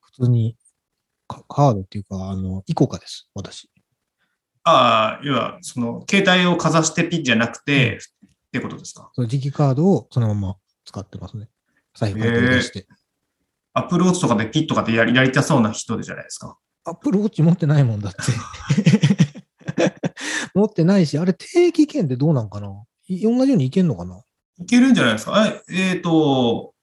[0.00, 0.56] 普通に
[1.26, 3.28] カカードっていうか、あの、イコカです。
[3.34, 3.70] 私。
[4.62, 9.10] ああ、要は、その、携帯をかざしてピッじゃなくて、ってことですか？
[9.14, 11.48] その磁気カードをそのまま使ってますね。
[11.94, 12.86] 財布から取り出して。
[13.72, 16.56] アップルウォッチとかでピッとかでやりやりたそうな人じゃないですか。
[16.84, 18.18] アップルウォッチ持ってないもんだって。
[20.54, 22.68] 持ってないし、あれ定期券ってどうなんかな？
[23.06, 24.22] い同じようにいけんのかな？
[24.58, 25.46] いけるんじゃないですか？
[25.46, 26.74] え、えっ、と、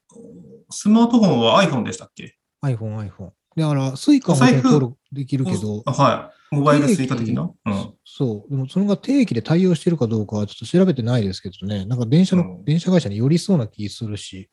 [0.70, 3.32] スマートフォンは iPhone でしたっけ ?iPhone、iPhone。
[3.58, 6.56] だから、スイカも登録できるけど、あはい。
[6.56, 7.52] モバイルスイカ的な？
[7.66, 7.94] うん。
[8.06, 8.50] そう。
[8.50, 11.86] でも、それが定期で対応してるかどうかはちょっと調べてないですけどね。
[11.86, 14.50] なんか電車の、うん電車会社に寄りそうな気するし、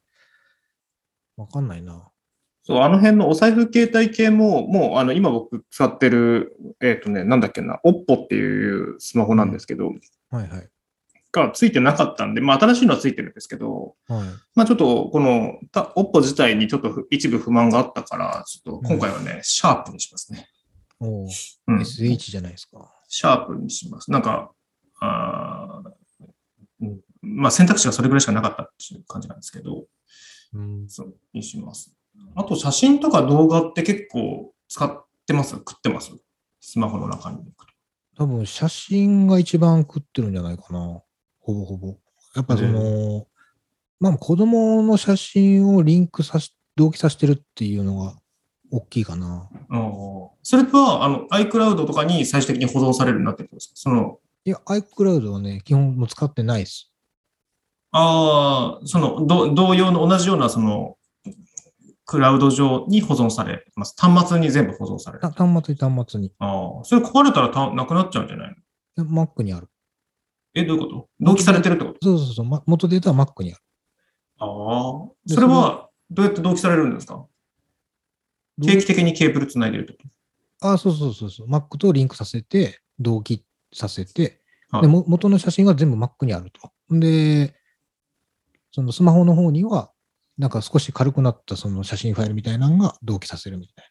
[1.36, 2.08] わかんないな。
[2.64, 9.88] そう、あの辺のお財布携帯系も、もう、あの、今僕使ってる、えっ、とね、なんだっけな、OPPO っていうスマホなんですけど、
[10.30, 10.68] はいはい。
[11.30, 14.28] がついてなかったんで、まあ、新しいのはついてるんですけど、はい。
[14.54, 20.48] まあ、ちょっと、この、た OPPO 自体にちょっとふ一部不満があったから、ちょっと、今回はね、シャープにしますね。
[21.00, 21.28] おー
[21.66, 21.80] うん。
[21.80, 22.90] SH じゃないですか。
[23.08, 24.10] シャープにします。
[24.10, 24.52] なんか、
[25.00, 25.90] あー
[26.80, 29.84] うんまあ、選択肢がそれぐらいしかなかったっていう感じなんですけど、
[30.54, 30.88] うん。
[30.88, 31.94] そう、にします。
[32.34, 35.50] あと、写真とか動画って結構使ってます？
[35.50, 36.12] 食ってます？
[36.60, 37.38] スマホの中に。
[38.16, 41.00] 多分、写真が一番食ってるんじゃないかな。
[41.40, 41.96] ほぼほぼ。
[42.34, 43.26] やっぱその、
[44.00, 48.16] まあ、子供の写真をリンクさし、同期させてるっていうのが
[48.70, 49.48] 大きいかな。
[49.70, 49.92] うん
[50.42, 53.72] それは、あの、iCloud とかに最終的に保存されるようになってるんですか？
[53.76, 56.92] その、いや、iCloud はね、基本もう使ってないです。
[57.92, 60.96] ああ、その、ど同様の同じような、その、
[62.14, 63.96] クラウド上に保存されます。
[63.98, 65.28] 端末に全部保存される。
[65.28, 66.32] 端末に端末に。
[66.38, 68.54] あ、それ壊れたらたなくなっちゃうんじゃない
[68.96, 69.04] の？
[69.04, 69.68] で Mac にある。
[70.54, 71.08] え、どういうこと？
[71.18, 71.98] 同期されてるってこと？
[72.00, 72.46] そうそうそう。
[72.46, 73.62] ま元データは Mac にある。
[74.38, 75.08] ああ。
[75.26, 77.26] でそれは、どうやって同期されるんですか？
[78.62, 79.98] 定期的にケーブルつないでるってこ
[80.60, 81.48] とあ、そうそうそうそう。
[81.48, 86.70] Mac とリンクさせて、同期させて、はいでも元の写真は全部 Mac にあると。
[86.90, 87.54] で、
[88.70, 89.90] そのスマホの方には、
[90.38, 93.90] なんか少し軽くなったその写真ファイルみたいなのが同期させるみたい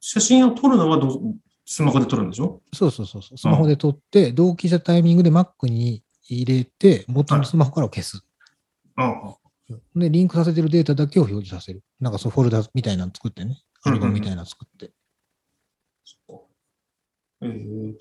[0.00, 1.20] 写真を撮るのはどう
[1.64, 2.60] スマホで撮るんでしょ？
[2.72, 2.78] な。
[2.78, 3.38] そうそうそうそう。
[3.38, 8.20] スマホで撮って、同期したタイミングで Mac に入れて、元のスマホから消す。
[8.96, 9.36] あ
[9.94, 11.84] で、リンクさせてるデータだけを表示させる。
[12.00, 13.62] なんかそうフォルダみたいなの作ってね。
[13.84, 14.90] アルバムみたいなの作って。
[17.42, 17.94] えー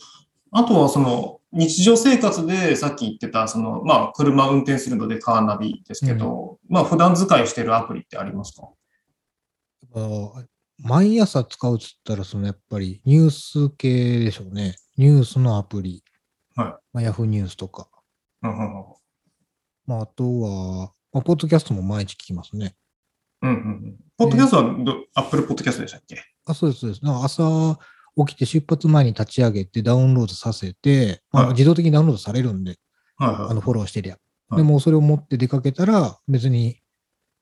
[0.54, 8.70] あとは、その、日常生活でさっき言ってた、その、まあ、車運転するのでカーナビですけど、まあ、普段使いしてるアプリってありますか？
[10.84, 14.76] 毎朝使うっつったら、そのやっぱりニュース系でしょうね。
[14.98, 16.04] ニュースのアプリ。
[16.56, 17.88] はいまあ、ヤフーニュースとか。
[18.42, 18.86] うんうんうん
[19.86, 22.76] まあ、あとは、まあ、ポッドキャストも毎日聞きますね。
[23.42, 23.96] うんうんうん。
[24.18, 26.24] ポッドキャストはど、アップルポッドキャストでしたっけ？
[26.46, 27.06] あ、そうです、そうです。
[27.06, 27.78] なんか朝
[28.26, 32.78] 起きて出発前に立ち上げてダウンロードさせて、ま自動的にダウンロードされるんで、
[33.18, 33.52] はいはい。
[33.52, 34.14] あのフォローしてりゃ。
[34.14, 34.22] はい
[34.54, 36.82] でもうそれを持って出かけたら、別に、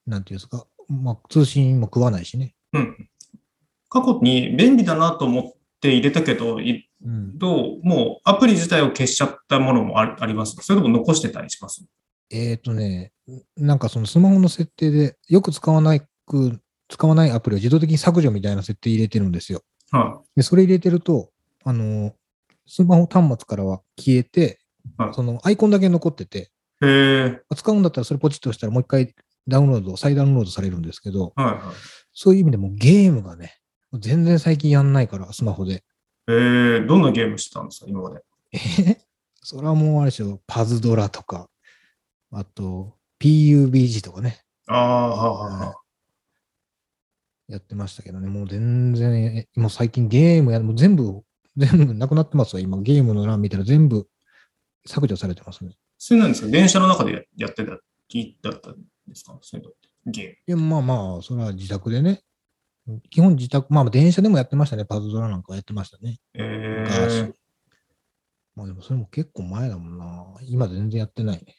[0.05, 2.53] なんていうんですか、まあ、通信も食わないしね。
[2.73, 3.09] うん。
[3.89, 7.35] 過去に便利だなと思って入れたけど、いうん。
[7.39, 11.83] どうもうアプリ自体を消しちゃったものもありありますそれとも残してたりします？
[12.29, 13.11] えっ、とね、
[13.57, 19.63] なんかそのスマホの設定で、よく使わないく、使わないアプリを自動的に削除みたいな設定入れてるんですよ。
[19.91, 21.31] はで、それ入れてると、
[21.63, 22.13] あの、
[22.67, 24.59] スマホ端末からは消えて、
[24.97, 26.85] はいそのアイコンだけ残ってて、い。
[26.85, 27.41] へえ。
[27.55, 29.13] 使うんだったらそれポチッと押したらもう一回
[29.47, 31.57] ダウンロード、再ダウンロードされるんですけど、はいはい。
[32.13, 33.59] そういう意味でもゲームがね、
[33.93, 35.83] 全然最近やんないから、スマホで。
[36.27, 38.23] えー、どんなゲームしてたんですか、今まで？
[38.53, 38.97] え
[39.41, 41.49] それはもうあれでしょ、パズドラとか、
[42.31, 45.75] あと、PUBG とかね、ああ、ははは
[47.49, 51.23] やってましたけどね、もう全然、えもう最近ゲームや、もう全部、
[51.57, 52.79] 全部なくなってますわ、今。
[52.81, 54.07] ゲームの欄見たら全部
[54.85, 55.75] 削除されてますね。
[55.97, 56.47] それなんですか？
[56.47, 58.75] 電車の中でややってた、だったん
[59.07, 59.37] ですか？
[59.41, 59.89] そういうのって。
[60.05, 60.31] ゲーム。
[60.31, 62.21] いや、まあまあ、それは自宅でね。
[63.09, 64.85] 基本自宅、まあ電車でもやってましたね。
[64.85, 66.19] パズドラなんかやってましたね。
[66.33, 67.33] え昔ー、
[68.55, 70.25] まあでもそれも結構前だもんな。
[70.47, 71.55] 今全然やってないね。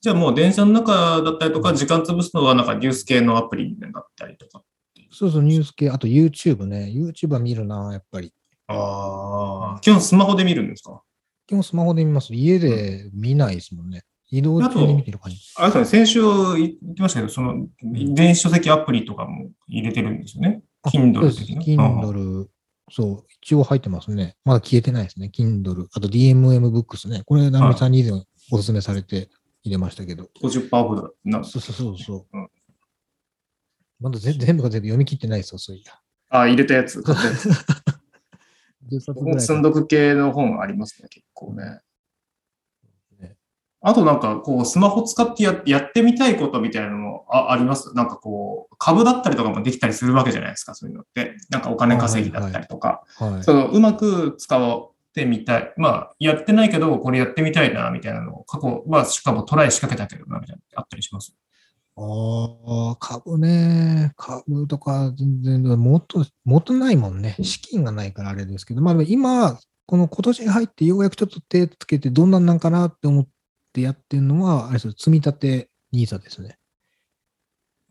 [0.00, 4.62] じゃあもう電車の中だったりとか、時間潰すのはなんかニュース系のアプリになったりとか。
[5.10, 6.92] そうそう、ニュース系、あと YouTube ね。
[6.94, 8.32] YouTube は見るな、やっぱり。
[8.68, 11.02] ああ、基本スマホで見るんですか？
[11.46, 12.34] 基本スマホで見ます。
[12.34, 14.04] 家で見ないですもんね。
[14.28, 15.38] 移動中に見てる感じ。
[15.56, 20.62] あれですね、先週言ってましたけど、その、電子書籍アプリとかも入れてるんですよね？
[20.82, 22.46] あ Kindle そうです的な Kindle、
[22.90, 24.36] そう、一応入ってますね。
[24.44, 25.30] まだ消えてないですね。
[25.32, 27.22] Kindle、あと DMM ブックスね。
[27.24, 29.28] これ、ナミさんに以前お勧めされて
[29.62, 30.28] 入れましたけど。
[30.42, 31.44] 50%オフだな。
[31.44, 32.36] そうそうそうそう。
[32.36, 32.48] うん
[34.00, 35.92] まだ全全部が全部読み切ってないですよ、そういや。
[36.30, 37.48] あ、入れたやつ、買ったやつ。
[37.48, 41.80] 10冊僕もぐらい積んどく系の本ありますね、結構ね。
[43.18, 43.36] ね
[43.80, 47.94] あとなんか、こう、スマホ使ってややってみたいことみたいなのもああります？
[47.94, 51.34] なんかこう、株だったりとかもできたりするわけじゃないですか、そういうのって。
[51.50, 53.02] なんかお金稼ぎだったりとか。
[53.16, 53.44] はい。
[53.44, 55.72] そのうまく使ってみたい。
[55.76, 61.34] まあ、やってないけど、これやってみたいな、みたいなのを過去、まあ、しかもトライ仕掛けたけどな、みたいなあったりします？
[61.98, 64.12] ああ、株ね。
[64.16, 67.36] 株とか全然、もっと、もっとないもんね。
[67.40, 73.26] 資金がないからあれですけど、まあ今、この今年に入ってようやくちょっと手つけてどんなんなんかなって思っ
[73.72, 76.58] てやってるのは、あれです積み立て NISA ですね。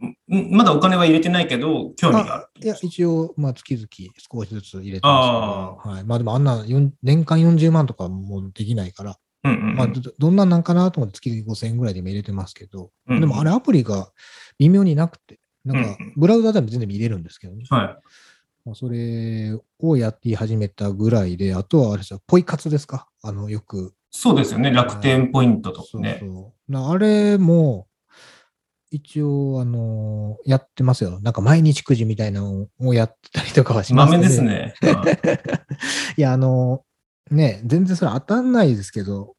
[0.03, 2.47] んまだお金は入れてないけど、興味がある。
[2.61, 3.87] いや、一応、まあ月々
[4.31, 6.03] 少しずつ入れてあますけど、はい。
[6.03, 6.63] まあでもあんな
[7.01, 14.09] 年間40万とかもうできないから、うんうんうんまあどどんなんなんかなと思って月々5000円ぐらいでも入れてますけど、うんうんでもあれアプリが
[14.57, 17.65] 微妙になくて、なんかうんうんブラウザでも全然見れるんですけどね。
[17.69, 17.87] はい。
[18.65, 23.07] まあそれをやって始めたぐらいで、あとはあれですよ、ポイ活ですか？
[23.21, 23.93] あの、よく。
[24.11, 24.71] そうですよね。
[24.71, 26.17] 楽天ポイントとそうかね。
[26.21, 26.71] そう。
[26.71, 27.87] なあれも、
[28.91, 31.19] 一応、あのやってますよ。
[31.21, 34.73] なんか毎日くじみたいなのをやってたりとかはします豆けどですね。
[34.81, 35.03] は
[36.17, 36.83] いいや、あの
[37.31, 39.35] ね、全然それ当たんないですけど、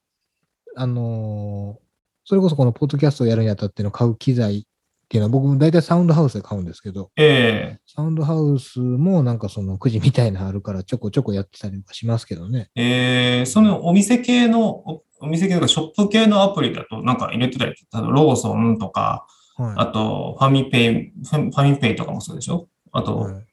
[0.75, 1.79] あの
[2.25, 4.63] それこそこのポッドキャストをやるにあたっての買う機材っ
[5.07, 12.69] ていうのは、僕も大体サウンドハウスで買うんですけど、えサウンドハウスもなんかそのくじみたいなのあるから、ちょこちょこやってたりとかしますけどね。
[12.75, 19.73] ええーそのお店系の、おお店系とかショップ系のアプリだとなんか入れてたり、例えばローソンとか、はい。
[19.77, 22.67] あとファミペイ、ファファミペイとかもそうでしょ？
[22.91, 23.45] あと、はい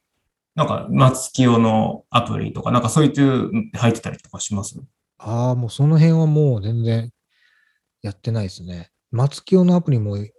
[0.55, 4.79] なんか松清のアプリとか、なんかそういう入ってたりとかします？
[5.19, 7.11] ああ、もうその辺はもう全然
[8.03, 8.91] やってないですね。
[9.11, 10.33] 松清のアプリも入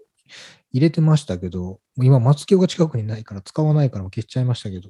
[0.74, 4.90] れてましたけど、今松清が近くにないから使わないから消しちゃいましたけど。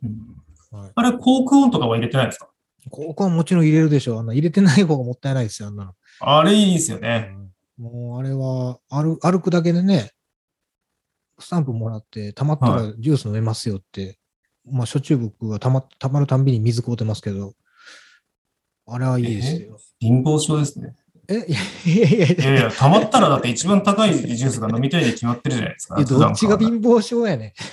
[0.71, 2.49] はい、あれ、航空音とかは入れてないですか？
[2.91, 4.19] ここはもちろん入れるでしょう。
[4.19, 5.93] あの入れてない方がもったいないですよ、あんなの。
[6.19, 7.35] あれいいですよね。
[7.77, 10.11] もうあれは歩歩くだけでね、
[11.39, 14.19] スタンプもらって、溜まったらジュース飲めますよって、
[14.71, 17.53] まあ、しょっちゅう僕は溜ま溜まるたんびに水買うてますけど、
[18.87, 19.77] あれはいいですよ。
[19.99, 20.95] 貧乏症ですね。
[21.27, 25.95] え、いやいやいやいやいやいや、溜まったらだって一番高いジュースが飲みたいに決まってるじゃないですか。
[25.97, 27.53] いやどっちが貧乏症やね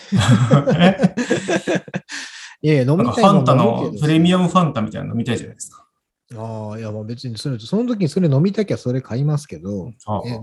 [2.62, 5.86] いやいや、飲みたいファンタのプレミアムファンタみたいなの飲みたいじゃないですか。
[6.34, 9.92] ああ、いや、まあ別にそれ、その時にそれ飲みたきゃそれ買いますけど、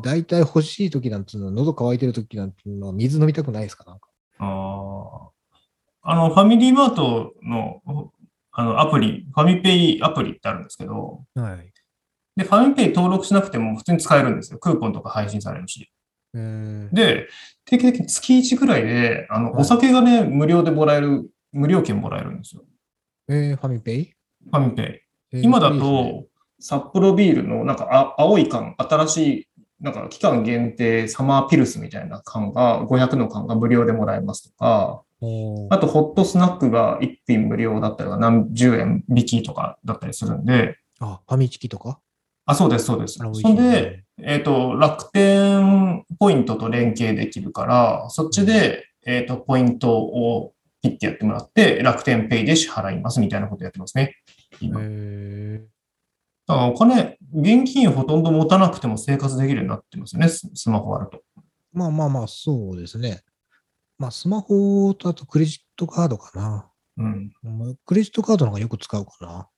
[0.04, 4.08] 大体欲しい時なんていうのは、喉乾いてる時なんていうのは水飲みたくないですかなんか。
[4.40, 5.39] あー
[6.02, 7.82] あの、ファミリーマートの
[8.52, 11.72] あのアプリ、ファミペイアプリってあるんですけど、はい。
[12.36, 14.60] で、ファミペイ登録しなくても普通に使えるんですよ。
[14.60, 15.90] クーポンとか配信されるし。
[16.34, 17.28] えー、で、
[17.66, 22.64] 定期的に月1ぐらいで、あの、はいお酒がね、無料でもらえる、無料券もらえるんですよ。
[23.30, 24.86] えー、ファミペイ、ファミペイ。
[25.38, 26.26] えー今だと、
[26.60, 29.48] 札幌ビールのなんかあ青い缶、新しい、
[29.80, 35.04] なんか期間限定サマーピルスみたいな缶が、500の缶が無料でもらえますとか、
[35.70, 42.00] あとホットスナックが1品無料だったり何十円引きとかだったりするんで、あ、ファミチキとか？
[42.46, 43.20] あ、そうです、そうです。
[43.20, 54.16] そんで、えっ、と、楽天ポイントと連携できるから、そっちで、えっ、と、ポイントをピッてやってもらって、楽天ペイで支払いますみたいなことやってますね。
[54.60, 54.80] 今。
[54.82, 55.64] え
[56.48, 61.22] だからお金、現金ほとんど持たなくても生活できるようになってますよね、ススマホあると。
[61.72, 63.22] まあまあまあ、そうですね。
[64.00, 66.72] まあ、スマホとあとクレジットカードかな。
[66.98, 67.32] うん。
[67.44, 69.50] まあクレジットカードの方がよく使うかな。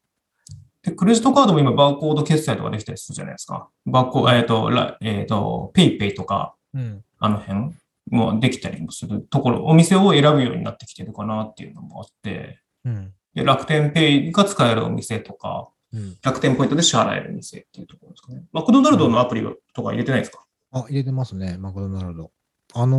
[0.82, 3.70] で、クレジットカードも今バーコード決済とかできたりするじゃないですか。
[3.86, 7.04] バーコード、えっ、と、ラえっ、と、ペイペイとか、うん。
[7.20, 7.76] あの辺
[8.10, 13.14] もできたりもするところ、お店を選ぶようになってきてるかなっていうのもあって、うん。
[13.36, 16.18] で楽天ペイが使えるお店とか、うん。
[16.24, 18.44] 楽天ポイントで支払える店っていうところですかね。
[18.52, 19.44] マクドナルドのアプリ
[19.76, 22.32] とか入れてないですか、あ、入れてますね、マクドナルド。
[22.74, 22.98] あの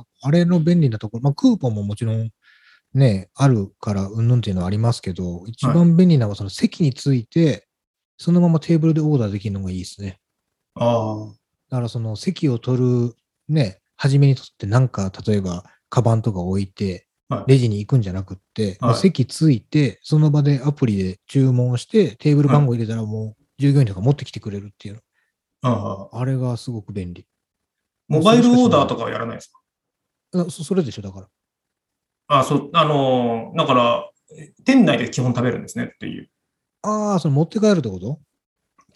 [0.00, 2.30] ーあれの便利なところ、まあ、クーポンももちろん
[2.94, 7.66] ね、あるから、うんぬんっていうのはありますけど、一番便利なのは、その席について、
[8.16, 10.20] そのままテーブルでオーダーできるのがいいですね。
[10.76, 11.26] あ
[11.70, 13.14] だから、その席を取る、
[13.48, 25.02] ね、初めにとって、なんか、例えば、カバンとか置いてはい、レジに行くんじゃなくって、はい席ついて、その場でアプリで注文して、テーブル番号入れたらもう、従業員とか持ってきてくれるっていう
[25.62, 25.76] あ、ああ。
[25.76, 26.10] の。
[26.12, 27.26] あれがすごく便利。
[28.08, 29.50] モバイルオーダーとかはやらないです
[30.32, 30.40] か？
[30.40, 31.28] あそそれでしょ、だから。
[32.26, 34.10] あそう、あのーだから、
[34.64, 36.30] 店内で基本食べるんですねっていう。
[36.82, 38.20] ああ、その持って帰るってこと？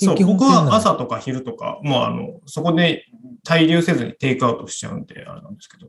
[0.00, 3.04] そう、僕は朝とか昼とか、もうあの、そこで
[3.46, 5.88] 滞留せずにテイクアウトしちゃうんで、あれなんですけど。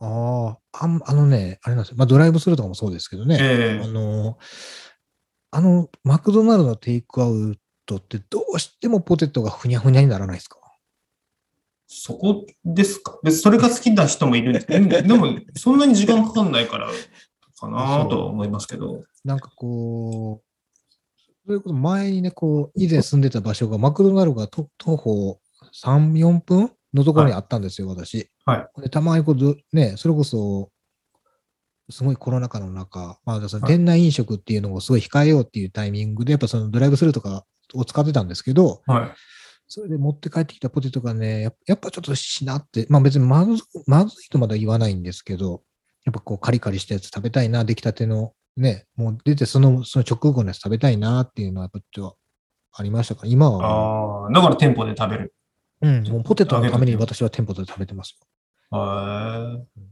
[0.00, 1.96] ああ、あんあのね、あれなんですよ。
[1.96, 3.36] まあ、ドライブスルーとかもそうですけどね。
[3.40, 4.38] ええあの、
[5.50, 10.58] あの、マクドナルドのテイクアウトってどうしてもポテトがふにゃふにゃにならないですか？
[11.90, 13.18] そこですか？
[13.22, 16.90] 別にそれが好きな人もいるんですけど、でも、そんなに時間かかんないから
[17.58, 19.04] かなとは思いますけど。
[19.24, 20.44] なんかこう、
[21.46, 25.40] それこそ前にね、こう、以前住んでた場所がマクドナルドがと徒歩
[25.82, 28.30] 3、4分のところにあったんですよ、私。
[28.44, 30.70] はでたまにこうず、ね、それこそ、
[31.88, 39.10] すごいコロナ禍の中、まあ、そのはい店内飲食っていうのをすごい控えようっていうタイミングで、やっぱそのドライブスルーとかを使ってたんですけど、はい。
[39.68, 45.62] それで持って帰ってきたポテトがね、やっやっぱちょっとしなって、まあ別にまずまずいとまだ言わないんですけど、
[46.04, 52.16] やっぱこうカリカリしたやつ食べたいな、出来たてのね、もう出てそのその直後のやつ食べたいなっていうのはやっぱちょっと
[52.72, 53.22] ありましたか？
[53.24, 55.34] ら、今はもああ、だから店舗で食べる。
[55.82, 58.18] う、うん、もうポテトのために私は店舗で食べてます
[58.72, 58.78] よ。
[58.78, 59.82] へえ。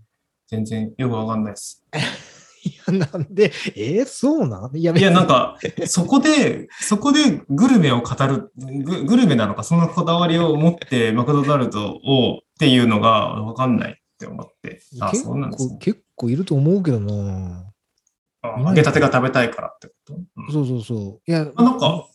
[0.48, 1.84] 全然よくわかんないです。
[2.66, 4.76] いや、なんで、えーそうなん？
[4.76, 14.80] いや、いや、なんか、そこで、そこでグルメを語る、ググルメなのか、そのこだわりを持ってマクドナルドをっていうのがわかんないって思って。
[15.00, 15.70] あ、結そうなんですね。
[15.74, 17.64] 構結構いると思うけどな。
[18.42, 21.30] あ揚げたてが食べたいからってこと、うんそうそうそう。
[21.30, 22.06] いや、あなんか、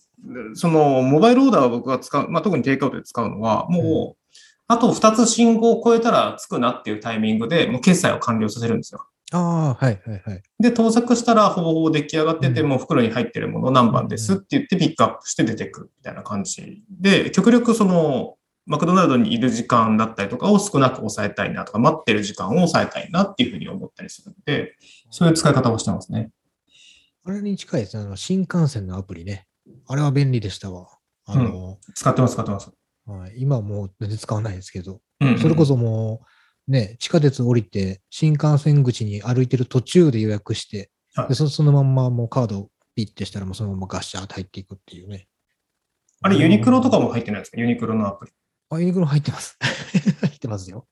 [0.54, 4.22] その、モバイルオーダーを僕が使う、まあ、特にテイクアウトで使うのは、もう、
[4.68, 9.06] あと2つ信号を超えたら着くなっていうタイミングで、もう決済を完了させるんですよ。
[9.34, 10.44] ああ、はいはいはい。
[10.60, 24.76] で、到着したらほぼほぼ出来上がってて、うんもう袋に入ってるもの何番ですって言ってピックアップして出てくるみたいな感じで、極力その、マクドナルドにいる時間だったりとかを少なく抑えたいなとか、待ってる時間を抑えたいなっていうふうに思ったりするので、
[25.10, 26.30] そういう使い方をしてますね。
[27.24, 28.04] あれに近いですね。
[28.04, 29.48] あの新幹線のアプリね。
[29.88, 30.88] あれは便利でしたわ。
[31.26, 32.72] あの、使ってます、使ってます。
[33.06, 36.26] はい、今はもう全然使わないですけど、うんそれこそもう、
[36.72, 45.28] ね、地下鉄降りて、新幹線口に歩いてる途中で予約して、はいでそそのまんまもうカードをピッてしたら、もうそのままガッシャーって入っていくっていうね。
[46.22, 47.60] あれ、ユニクロとかも入ってないですか？
[47.60, 48.32] ユニクロのアプリ。
[48.70, 49.58] あ、ユニクロ入ってます。
[50.22, 50.88] 入ってますよ。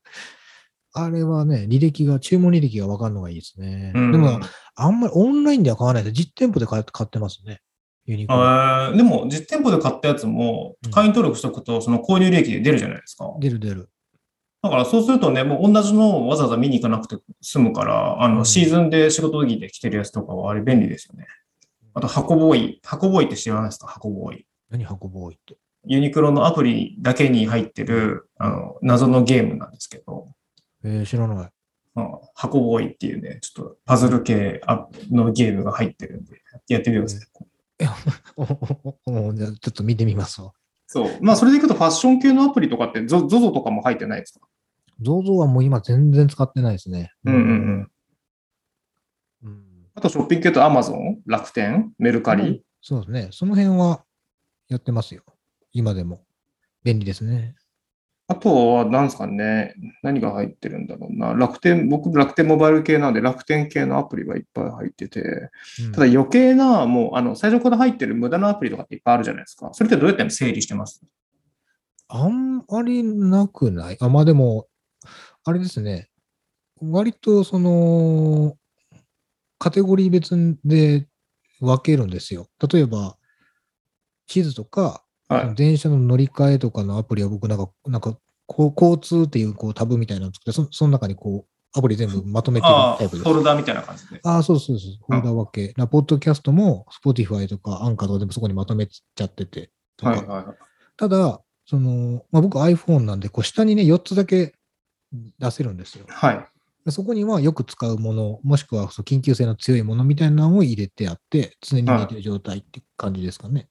[0.92, 3.94] あれはね、履歴が、注文履歴が分かるのがいいですね。
[3.96, 4.40] うんでも、
[4.76, 7.62] あんまりオンラインでは買わないで、実店舗で買買ってますね。
[8.06, 8.98] ユニクロ。
[8.98, 13.32] でも、実店舗で買ったやつもうん、会員登録しておくと、その購入利益で出るじゃないですか。
[13.40, 13.90] 出る出る。
[14.62, 21.28] だからそうするとね、もう同じのをわざわざ見に行かなくて済むから、あの、うんシーズンで仕事着で着てるやつとかはあれ便利ですよね。
[21.94, 22.82] あと、箱ボーイ。
[22.84, 23.88] 箱ボーイって知らないですか？
[23.88, 24.46] 箱ボーイ。
[24.70, 25.58] 何運ぼういって？
[25.86, 30.28] ユニクロのアプリだけに入ってる、あの、謎のゲームなんですけど、
[30.84, 31.38] えー、知らない。
[31.38, 31.50] うん
[32.36, 37.28] 箱ボーイっていうね、ちょっとパズル系アのゲームが入ってるんで、やってみてください。
[38.36, 38.44] お
[39.12, 40.52] おおじゃあちょっと見てみますわ。
[40.92, 41.10] そう。
[41.22, 44.48] まあ、それでいくとファッション系のアプリとかって、ゾ ZOZO とかも入ってないですか
[45.04, 47.14] ？ZOZO はもう今全然使ってないですね。
[47.26, 47.92] うんうんうん。
[49.44, 49.64] うん
[49.94, 52.64] あと、ショッピング系と Amazon、楽天、メルカリ。
[52.82, 53.28] そうですね。
[53.32, 54.04] その辺は
[54.68, 55.22] やってますよ。
[55.74, 56.24] 今でも。
[56.84, 57.54] 便利ですね。
[58.32, 59.74] あとは、なんですかね、
[60.04, 61.34] 何が入ってるんだろうな。
[61.34, 65.50] 楽天、僕、楽天モバイル系なんで、楽天系のアプリがいっぱい入ってて、
[65.84, 69.72] うんただ余計な、もう、あの、最初から入ってる無駄なアプリとかっていっぱいあるじゃないですか。
[69.74, 71.02] それってどうやって整理してます？
[72.08, 73.98] あんまりなくない？
[74.00, 74.68] あ、まあでも、
[75.44, 76.10] あれですね。
[76.80, 78.56] 割とその、
[79.58, 81.08] カテゴリー別で
[81.60, 82.48] 分けるんですよ。
[82.72, 83.18] 例えば、
[84.28, 85.56] 地図とか、はい。
[85.56, 88.18] 電車の乗り換えとかのアプリは僕なんか、なんか、
[88.48, 93.34] こう交通っていうこうタブみたいなの作って、そその中にこう、アプリ全部まとめてるタイプですフォ。
[93.38, 94.20] ルダみたいな感じで。
[94.24, 94.92] ああ、そうそうそう。
[95.08, 95.74] フォルダ分け。
[95.78, 99.70] なポッドキャストも、Spotify とかアンカーとか全部そこにまとめちゃってて。
[100.02, 100.56] はいはいはい。
[100.98, 104.56] ただ、その、まあ、僕 iPhone なんで、こう下にね、4つだけ
[105.38, 106.06] 出せるんですよ。
[106.10, 106.46] はい。
[106.86, 113.68] でそこにはよく使うもの、もしくはそう緊急性の強いものみたいなのを入れてあって、常に見えてる状態って感じですかね。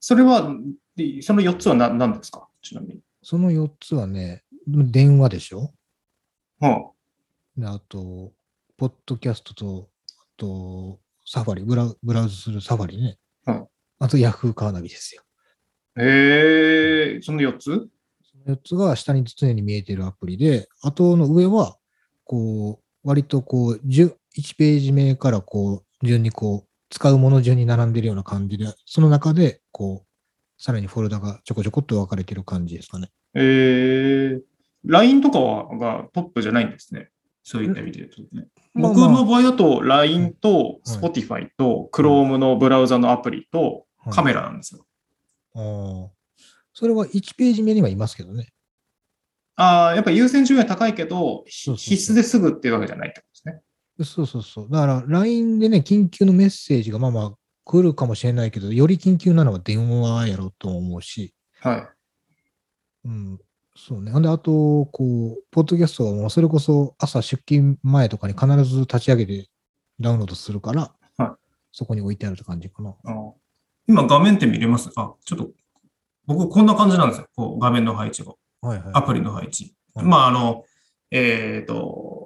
[0.00, 0.54] それは、
[0.96, 2.48] でその4つは何何ですか？
[2.62, 3.00] ちなみに。
[3.22, 5.72] その4つはね、電話でしょ？
[6.60, 6.90] は
[7.56, 8.32] であと、
[8.76, 9.88] ポッドキャストと、
[10.18, 13.18] あと、サファリ、ブラウブラウズするサファリね。
[13.46, 13.66] うん
[14.00, 15.22] あと、ヤフーカーナビですよ。
[15.96, 17.64] あ、へえ、その4つ？
[17.64, 17.70] そ
[18.46, 21.76] の4つが下に常に見えているアプリで、あとの上は、
[22.24, 33.10] こう、割とこう、10 1ページ目からこう、順にこう、使うもの順に並んでるような感じで、その中で、こう、さらにフォルダがちょこちょこっと分かれてる感じですかね。
[33.34, 34.40] えー、
[34.84, 37.08] LINE とかはがトップじゃないんですね。
[37.42, 38.46] そういった意味で言うとね。
[38.74, 44.86] まあ僕の場合だと LINE とはい Spotify と Chrome のブラウザのアプリとカメラなんですよ。
[45.56, 46.10] ああ。
[46.72, 48.52] それは1ページ目にはいますけどね。
[49.56, 53.33] ああ、やっぱ優先順位は高いけど、必須ですぐっていうわけじゃないってこと。
[54.02, 54.68] そうそうそう。
[54.70, 57.32] だから、LINE でね、緊急のメッセージがまあまあ
[57.64, 61.88] 来るかもしれないけど、より緊急なのは電話やろうと思うし、はい。
[63.04, 63.38] うん。
[63.76, 64.10] そうね。
[64.10, 69.48] ほんで、あと、こう、ポッドキャストはもうそれこそ朝出勤前とかに必ず立ち上げて
[70.00, 71.30] ダウンロードするから、はい
[71.76, 72.94] そこに置いてあるって感じかな。
[73.04, 73.32] あー
[73.88, 74.90] 今画面って見れます？
[74.94, 75.50] あ、ちょっと、
[76.26, 77.26] 僕こんな感じなんですよ。
[77.34, 78.32] こう画面の配置が。
[78.32, 78.38] こ
[78.68, 78.90] はいはい。
[78.94, 79.74] アプリの配置。
[79.94, 80.62] はいまあ、あの、
[81.10, 82.23] えっ、と、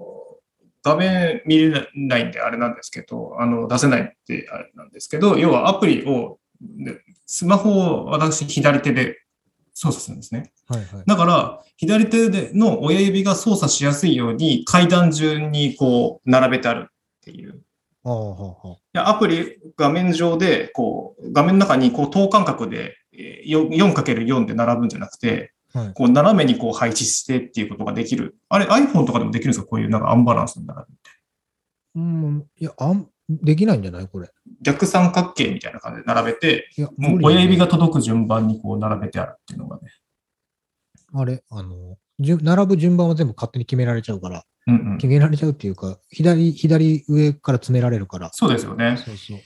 [0.89, 9.21] 画面見れないんであれなんですけど、あの、出せないってあれなんですけど、要はアプリを、でスマホを私左手で
[9.75, 10.53] 操作するんですね。
[10.67, 11.05] はいはい。
[11.07, 17.61] だから、左手での親指が操作しやすいように階段順にこう並べてあるっていう。
[18.95, 25.51] アプリ、画面上で、こう、画面の中にこう等間隔でえーよ 4×4 で並ぶんじゃなくて、はい
[25.95, 28.37] こう斜めにこう配置してっていうことができる。
[28.49, 29.67] あれ iPhone とかでもできるんですか？
[29.67, 30.93] こういうなんかアンバランスに並ぶって。
[31.97, 34.09] うん、いや、あん、できないんじゃない？
[34.09, 34.31] これ。
[34.63, 39.91] 逆三角形みたいな感じで並べて、いや、もう親指が届く順番にこう並べてあるっていうのがね。
[41.15, 44.99] あれ、あの、じゅ並ぶ順番は全部勝手に決められちゃうから、うんうん。
[44.99, 48.31] 決められちゃうっていうか、左、左上から詰められるから。
[48.33, 48.97] そうですよね。
[48.97, 49.39] そうそう。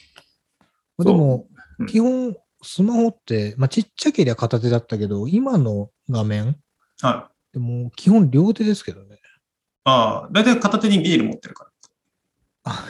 [0.99, 1.47] まあでも
[1.79, 6.57] うん、基本、スマホって、まあ、ちっちゃけりゃ片手だったけど、今の画面、
[7.01, 7.55] はい。
[7.55, 9.19] でも基本両手ですけどね。
[9.85, 11.65] ああ、だいたい片手にビール持ってるか
[12.65, 12.73] ら。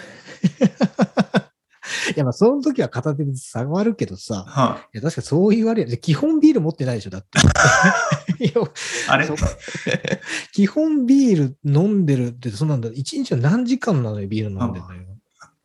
[2.15, 5.99] いや、まあ、その時は片手で触るけどさ、はいや、確かそう言われる。
[5.99, 7.29] 基本ビール持ってないでしょ、だって。
[9.09, 9.29] あれ？
[10.53, 12.91] 基本ビール飲んでるって、そんなんだ。
[12.93, 15.03] 一日は何時間なのよ、ビール飲んでるのよ。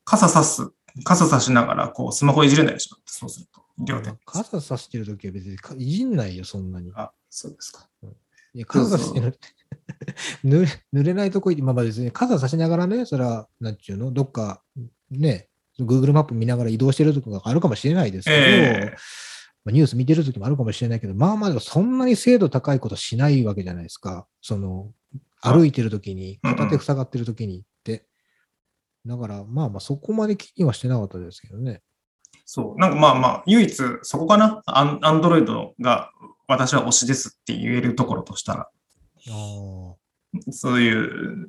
[0.05, 0.69] 傘さす。
[1.03, 2.97] 傘さしながら、こう、スマホいじれないでしょ。
[3.05, 3.66] そうすると。
[3.79, 4.11] 両手。
[4.25, 6.91] 傘さしてる時は別にかいじんないよ、そんなに。
[6.95, 7.87] あ、そうですか。
[8.53, 9.39] いや傘さしてるって。
[10.43, 14.63] 濡れ濡れないとこ行って、まあまあ別に傘さしながらね、それは、なんちゅうの、どっか、
[15.11, 15.49] ね、
[15.79, 18.41] Google マップ見ながら移動してるとこがあるかもしれないですけど、え
[18.93, 18.95] え
[19.63, 24.25] まあ、ニュース見てる時もあるかもしれないけど、まあまあそんなに精度高いことしないわけじゃないですか。
[24.41, 24.91] その、
[25.41, 28.05] 歩いてる時に、うんうん片手塞がってる時にって。
[29.05, 31.81] だから、まあまあそこまで気にはしてなかったですけどね。
[32.49, 32.79] そう。
[32.79, 34.63] なんかまあまあ、唯一、そこかな？
[34.65, 36.11] アンドロイドが
[36.47, 38.69] 私は推しですって言えるところとしたら。
[40.51, 41.47] そういう、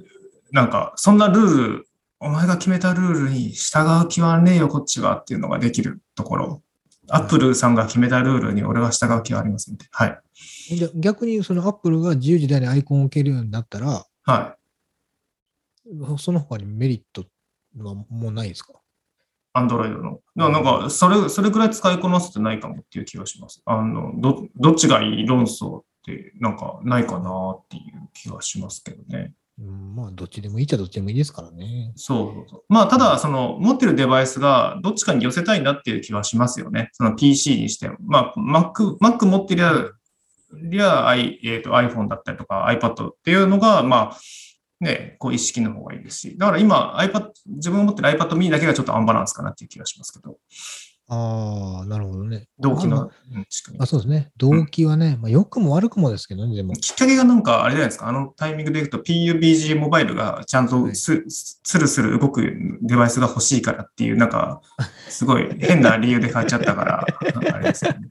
[0.51, 1.89] なんか、そんなルール、
[2.19, 6.63] お前が決めたルールに従う気はねえよ、こっちはっていうのができるところ。
[7.11, 9.87] アップルさんが決めたルールに俺は従う気はありませんって。
[9.93, 10.21] はい。
[10.97, 14.57] 逆にそのアップルが自由自在にアイコンを置けるようになったら、は
[15.87, 15.89] い。
[16.19, 17.25] その他にメリット
[17.79, 18.73] はもうないですか？
[19.59, 20.03] アンドロイドの。
[20.03, 23.63] だからなんか、それ、それくらい使いこなせてないかもっていう気がします。
[23.65, 29.35] あの、ど、どっちがいい論争って、なんか、ないかなっていう気がしますけどね。
[29.61, 31.93] うん、まあ、どっちでもいいっちゃどっちでもいいですからね。
[31.97, 32.63] そうそうそう。
[32.69, 36.91] まあ、ただ、その、持ってるデバイスがどっちかに寄せたいなっていう気はしますよね。
[36.93, 37.97] その PC にしても。
[38.01, 39.73] まあ、Mac、Mac 持ってりゃ、
[40.55, 44.17] りゃ、I えー、と iPhone だったりとか iPad っていうのが、まあ、
[44.81, 46.39] ね、こう意識の方がいいですし。
[46.39, 50.39] だから今、iPad、自分が持ってる iPad mini だけがちょっとアンバランスかなっていう気がしますけど、
[51.11, 52.49] ああ、なるほどね。
[52.61, 54.31] あ動機のうん仕組みあ、そうですね。
[54.37, 56.75] 動機はね、まあ、良くも悪くもですけどね、でも。
[56.75, 62.43] きっかけがなんか、あれじゃないですか、あのタイミングでいくと PUBG モバイルがちゃんとす、スルスル動く
[62.83, 64.61] デバイスが欲しいからっていう、なんか、
[65.09, 67.07] すごい変な理由で買っちゃったから、
[67.55, 68.09] あれですよね。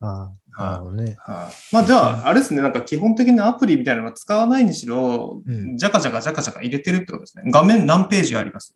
[0.00, 1.16] ああ、なるほどね。
[1.20, 7.50] はいまあじゃあ、あれですね、なんか基本的なアプリみたいなのは使わないにしろ、うんジャカジャカジャカジャカ入れてるってことですね。
[7.50, 8.74] 画面何ページあります？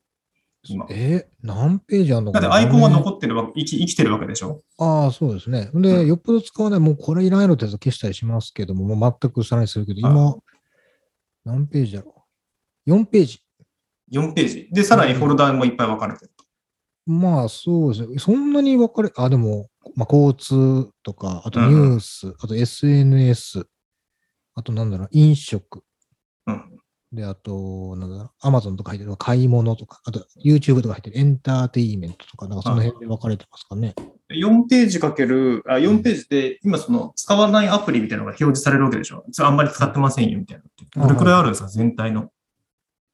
[0.65, 0.87] 今。
[0.91, 1.29] え？
[1.43, 4.63] ー何ページあるのだってアイコンは残ってるわけ、生き生きてるわけでしょ？
[4.79, 5.71] ああ、そうですね。
[5.73, 10.37] で、うんよっぽど使わない、もうこれいらないのってやつは消したりしますけども、もう全くさらにするけど、今、
[11.45, 12.25] 何ページだろ
[12.87, 13.41] う ?4 ページ。
[14.13, 14.69] ?4 ページ。
[14.73, 16.45] で、さらにフォルダもいっぱい分かれてると。
[17.11, 18.19] まあ、そうですね。
[18.19, 19.69] そんなに分かれ、あ、でも、
[19.99, 23.67] まあ、交通とか、あとニュース、あと SNS、
[24.55, 25.83] あとなんだろう、飲食。
[26.47, 26.79] うん。
[27.11, 33.97] で、あと、なんだろう、アマゾンとか入ってる買い物とか、あと YouTube とか入ってるエンターテインメントとか、なんかその辺で分かれてますかね。
[34.31, 41.09] 4ページかける、あ、4ページで、今その使わないアプリみたいなのが表示されるわけでしょそれあんまり使ってませんよみたいなのって。
[41.09, 42.31] どれくらいあるんですか全体の？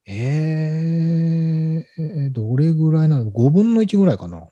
[0.06, 4.48] えー、どれぐらいなの ?5 分の1ぐらいかな。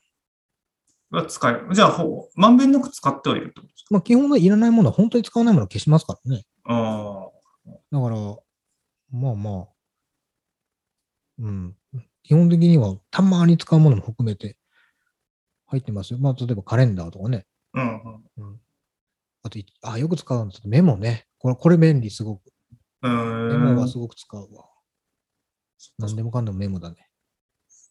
[1.13, 1.67] が使える。
[1.73, 6.43] じゃあ、ほう、まんべんなく使ってはいるってことですまあ、基本はいらないものは本当に使わないものは消しますからね。
[6.63, 7.29] かあ
[7.91, 8.15] だから、
[9.11, 9.67] まあまあ、
[11.39, 11.75] うん。
[12.23, 14.55] 基本的にはたまに使うものも含めて
[15.67, 16.19] 入ってますよ。
[16.19, 17.45] まあ、例えばカレンダーとかね。
[17.73, 17.81] あ。
[17.81, 18.49] うんうん。
[18.49, 18.59] うん。
[19.43, 21.25] あとい、あ、よく使うんですメモね。
[21.37, 22.41] これ、これ便利、すごく。
[23.03, 24.65] うメモはすごく使うわ。
[25.99, 27.09] 何でもかんでもメモだね。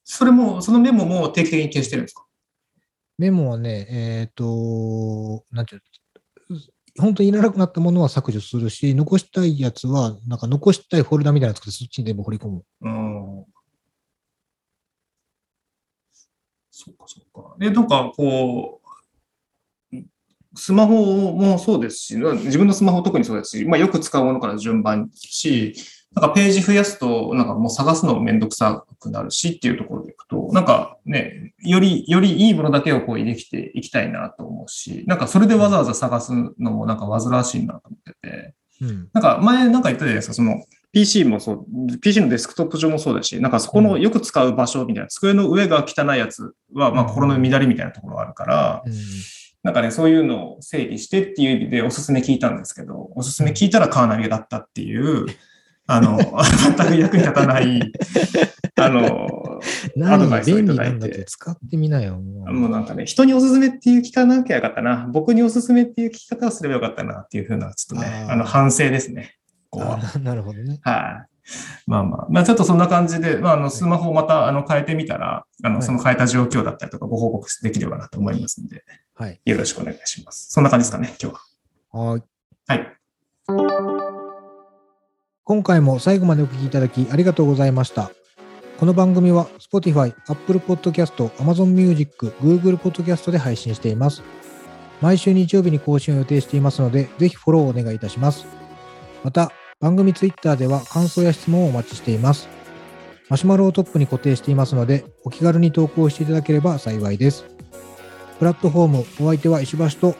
[0.05, 2.25] それも、そのメモも定期的に消してるんですか？
[3.19, 5.83] メモはね、えっ、と、なんていう
[6.99, 12.63] 本当にいらなくなったものは削除するし、残したいやつは、なんか残したいフォルダみたいなの作って、そっちに全部掘り込む。
[12.83, 13.45] うん。
[16.71, 17.57] そっかそっか。
[17.59, 19.97] で、なんかこう、
[20.55, 25.75] スマホもそうですし、自分のスマホ特にそうですし、まあ、よく使うものから順番し、
[26.15, 48.93] なんかページ増やすと、なんかもう探すのもめんどくさくなるしっていうところでいくと、なんかね、より、よりいいものだけをこう入れてきていきたいなと思うし、なんかそれでわざわざ探すのもなんか煩わしいなと思ってて、うん、なんか前なんか言ったじゃないですか、その PC もそう、PC のデスクトップ上もそうだし、なんかそこのよく使う場所みたいな、机の上が汚いやつは、まあ心の乱れみたいなところがあるから、うん。
[49.63, 55.27] なんかね、そういうのを整理してっていう意味でおすすめ聞いたんですけど、おすすめ聞いたらカーナビだったっていう、
[55.87, 56.19] あの、
[56.77, 57.93] 全く役に立たない、
[58.77, 59.61] あの、
[60.07, 61.25] アドバイスをいただいて。
[61.25, 62.19] 使ってみなよ。
[62.19, 65.09] もうなんかね、人におすすめっていう聞かなきゃよかったな。
[65.13, 69.37] 僕におすすめっていう聞き方をすればよかったなっていうふうな、ちょっとね、あの、反省ですね。
[69.71, 69.99] ここは。
[70.21, 70.79] なるほどね。
[70.83, 79.41] はい、まあまあ、まあ、ちょっとそんな感じで、まあ、あの、スマホをまた、あの、変えてみたら、あの、その変えた状況だったりとかご報告できればなと思いますんで、はい。
[79.45, 80.51] よろしくお願いします。
[80.51, 81.35] そんな感じですかね、今日
[81.99, 82.11] は。
[82.11, 82.23] はい。
[82.67, 83.92] はい。
[85.53, 88.11] 今回も最後までお聞きいただきありがとうございました。
[88.79, 94.23] この番組は Spotify、Apple Podcast、Amazon Music、Google Podcast で配信しています。
[95.03, 98.47] 毎週日曜日に更新を予定していますので、ぜひフォローをお願いいたします。
[99.23, 102.49] また、番組 Twitter では感想や質問をお待ちしています。
[103.29, 107.45] マシュマロをトップに固定していますので、お気軽に投稿していただければ幸いです。
[108.39, 110.17] プラットフォーム、お相手は石橋と、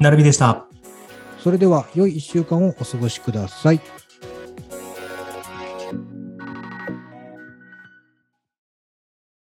[0.00, 0.66] なるみでした。
[1.42, 3.80] それでは、良い1週間をお過ごしください。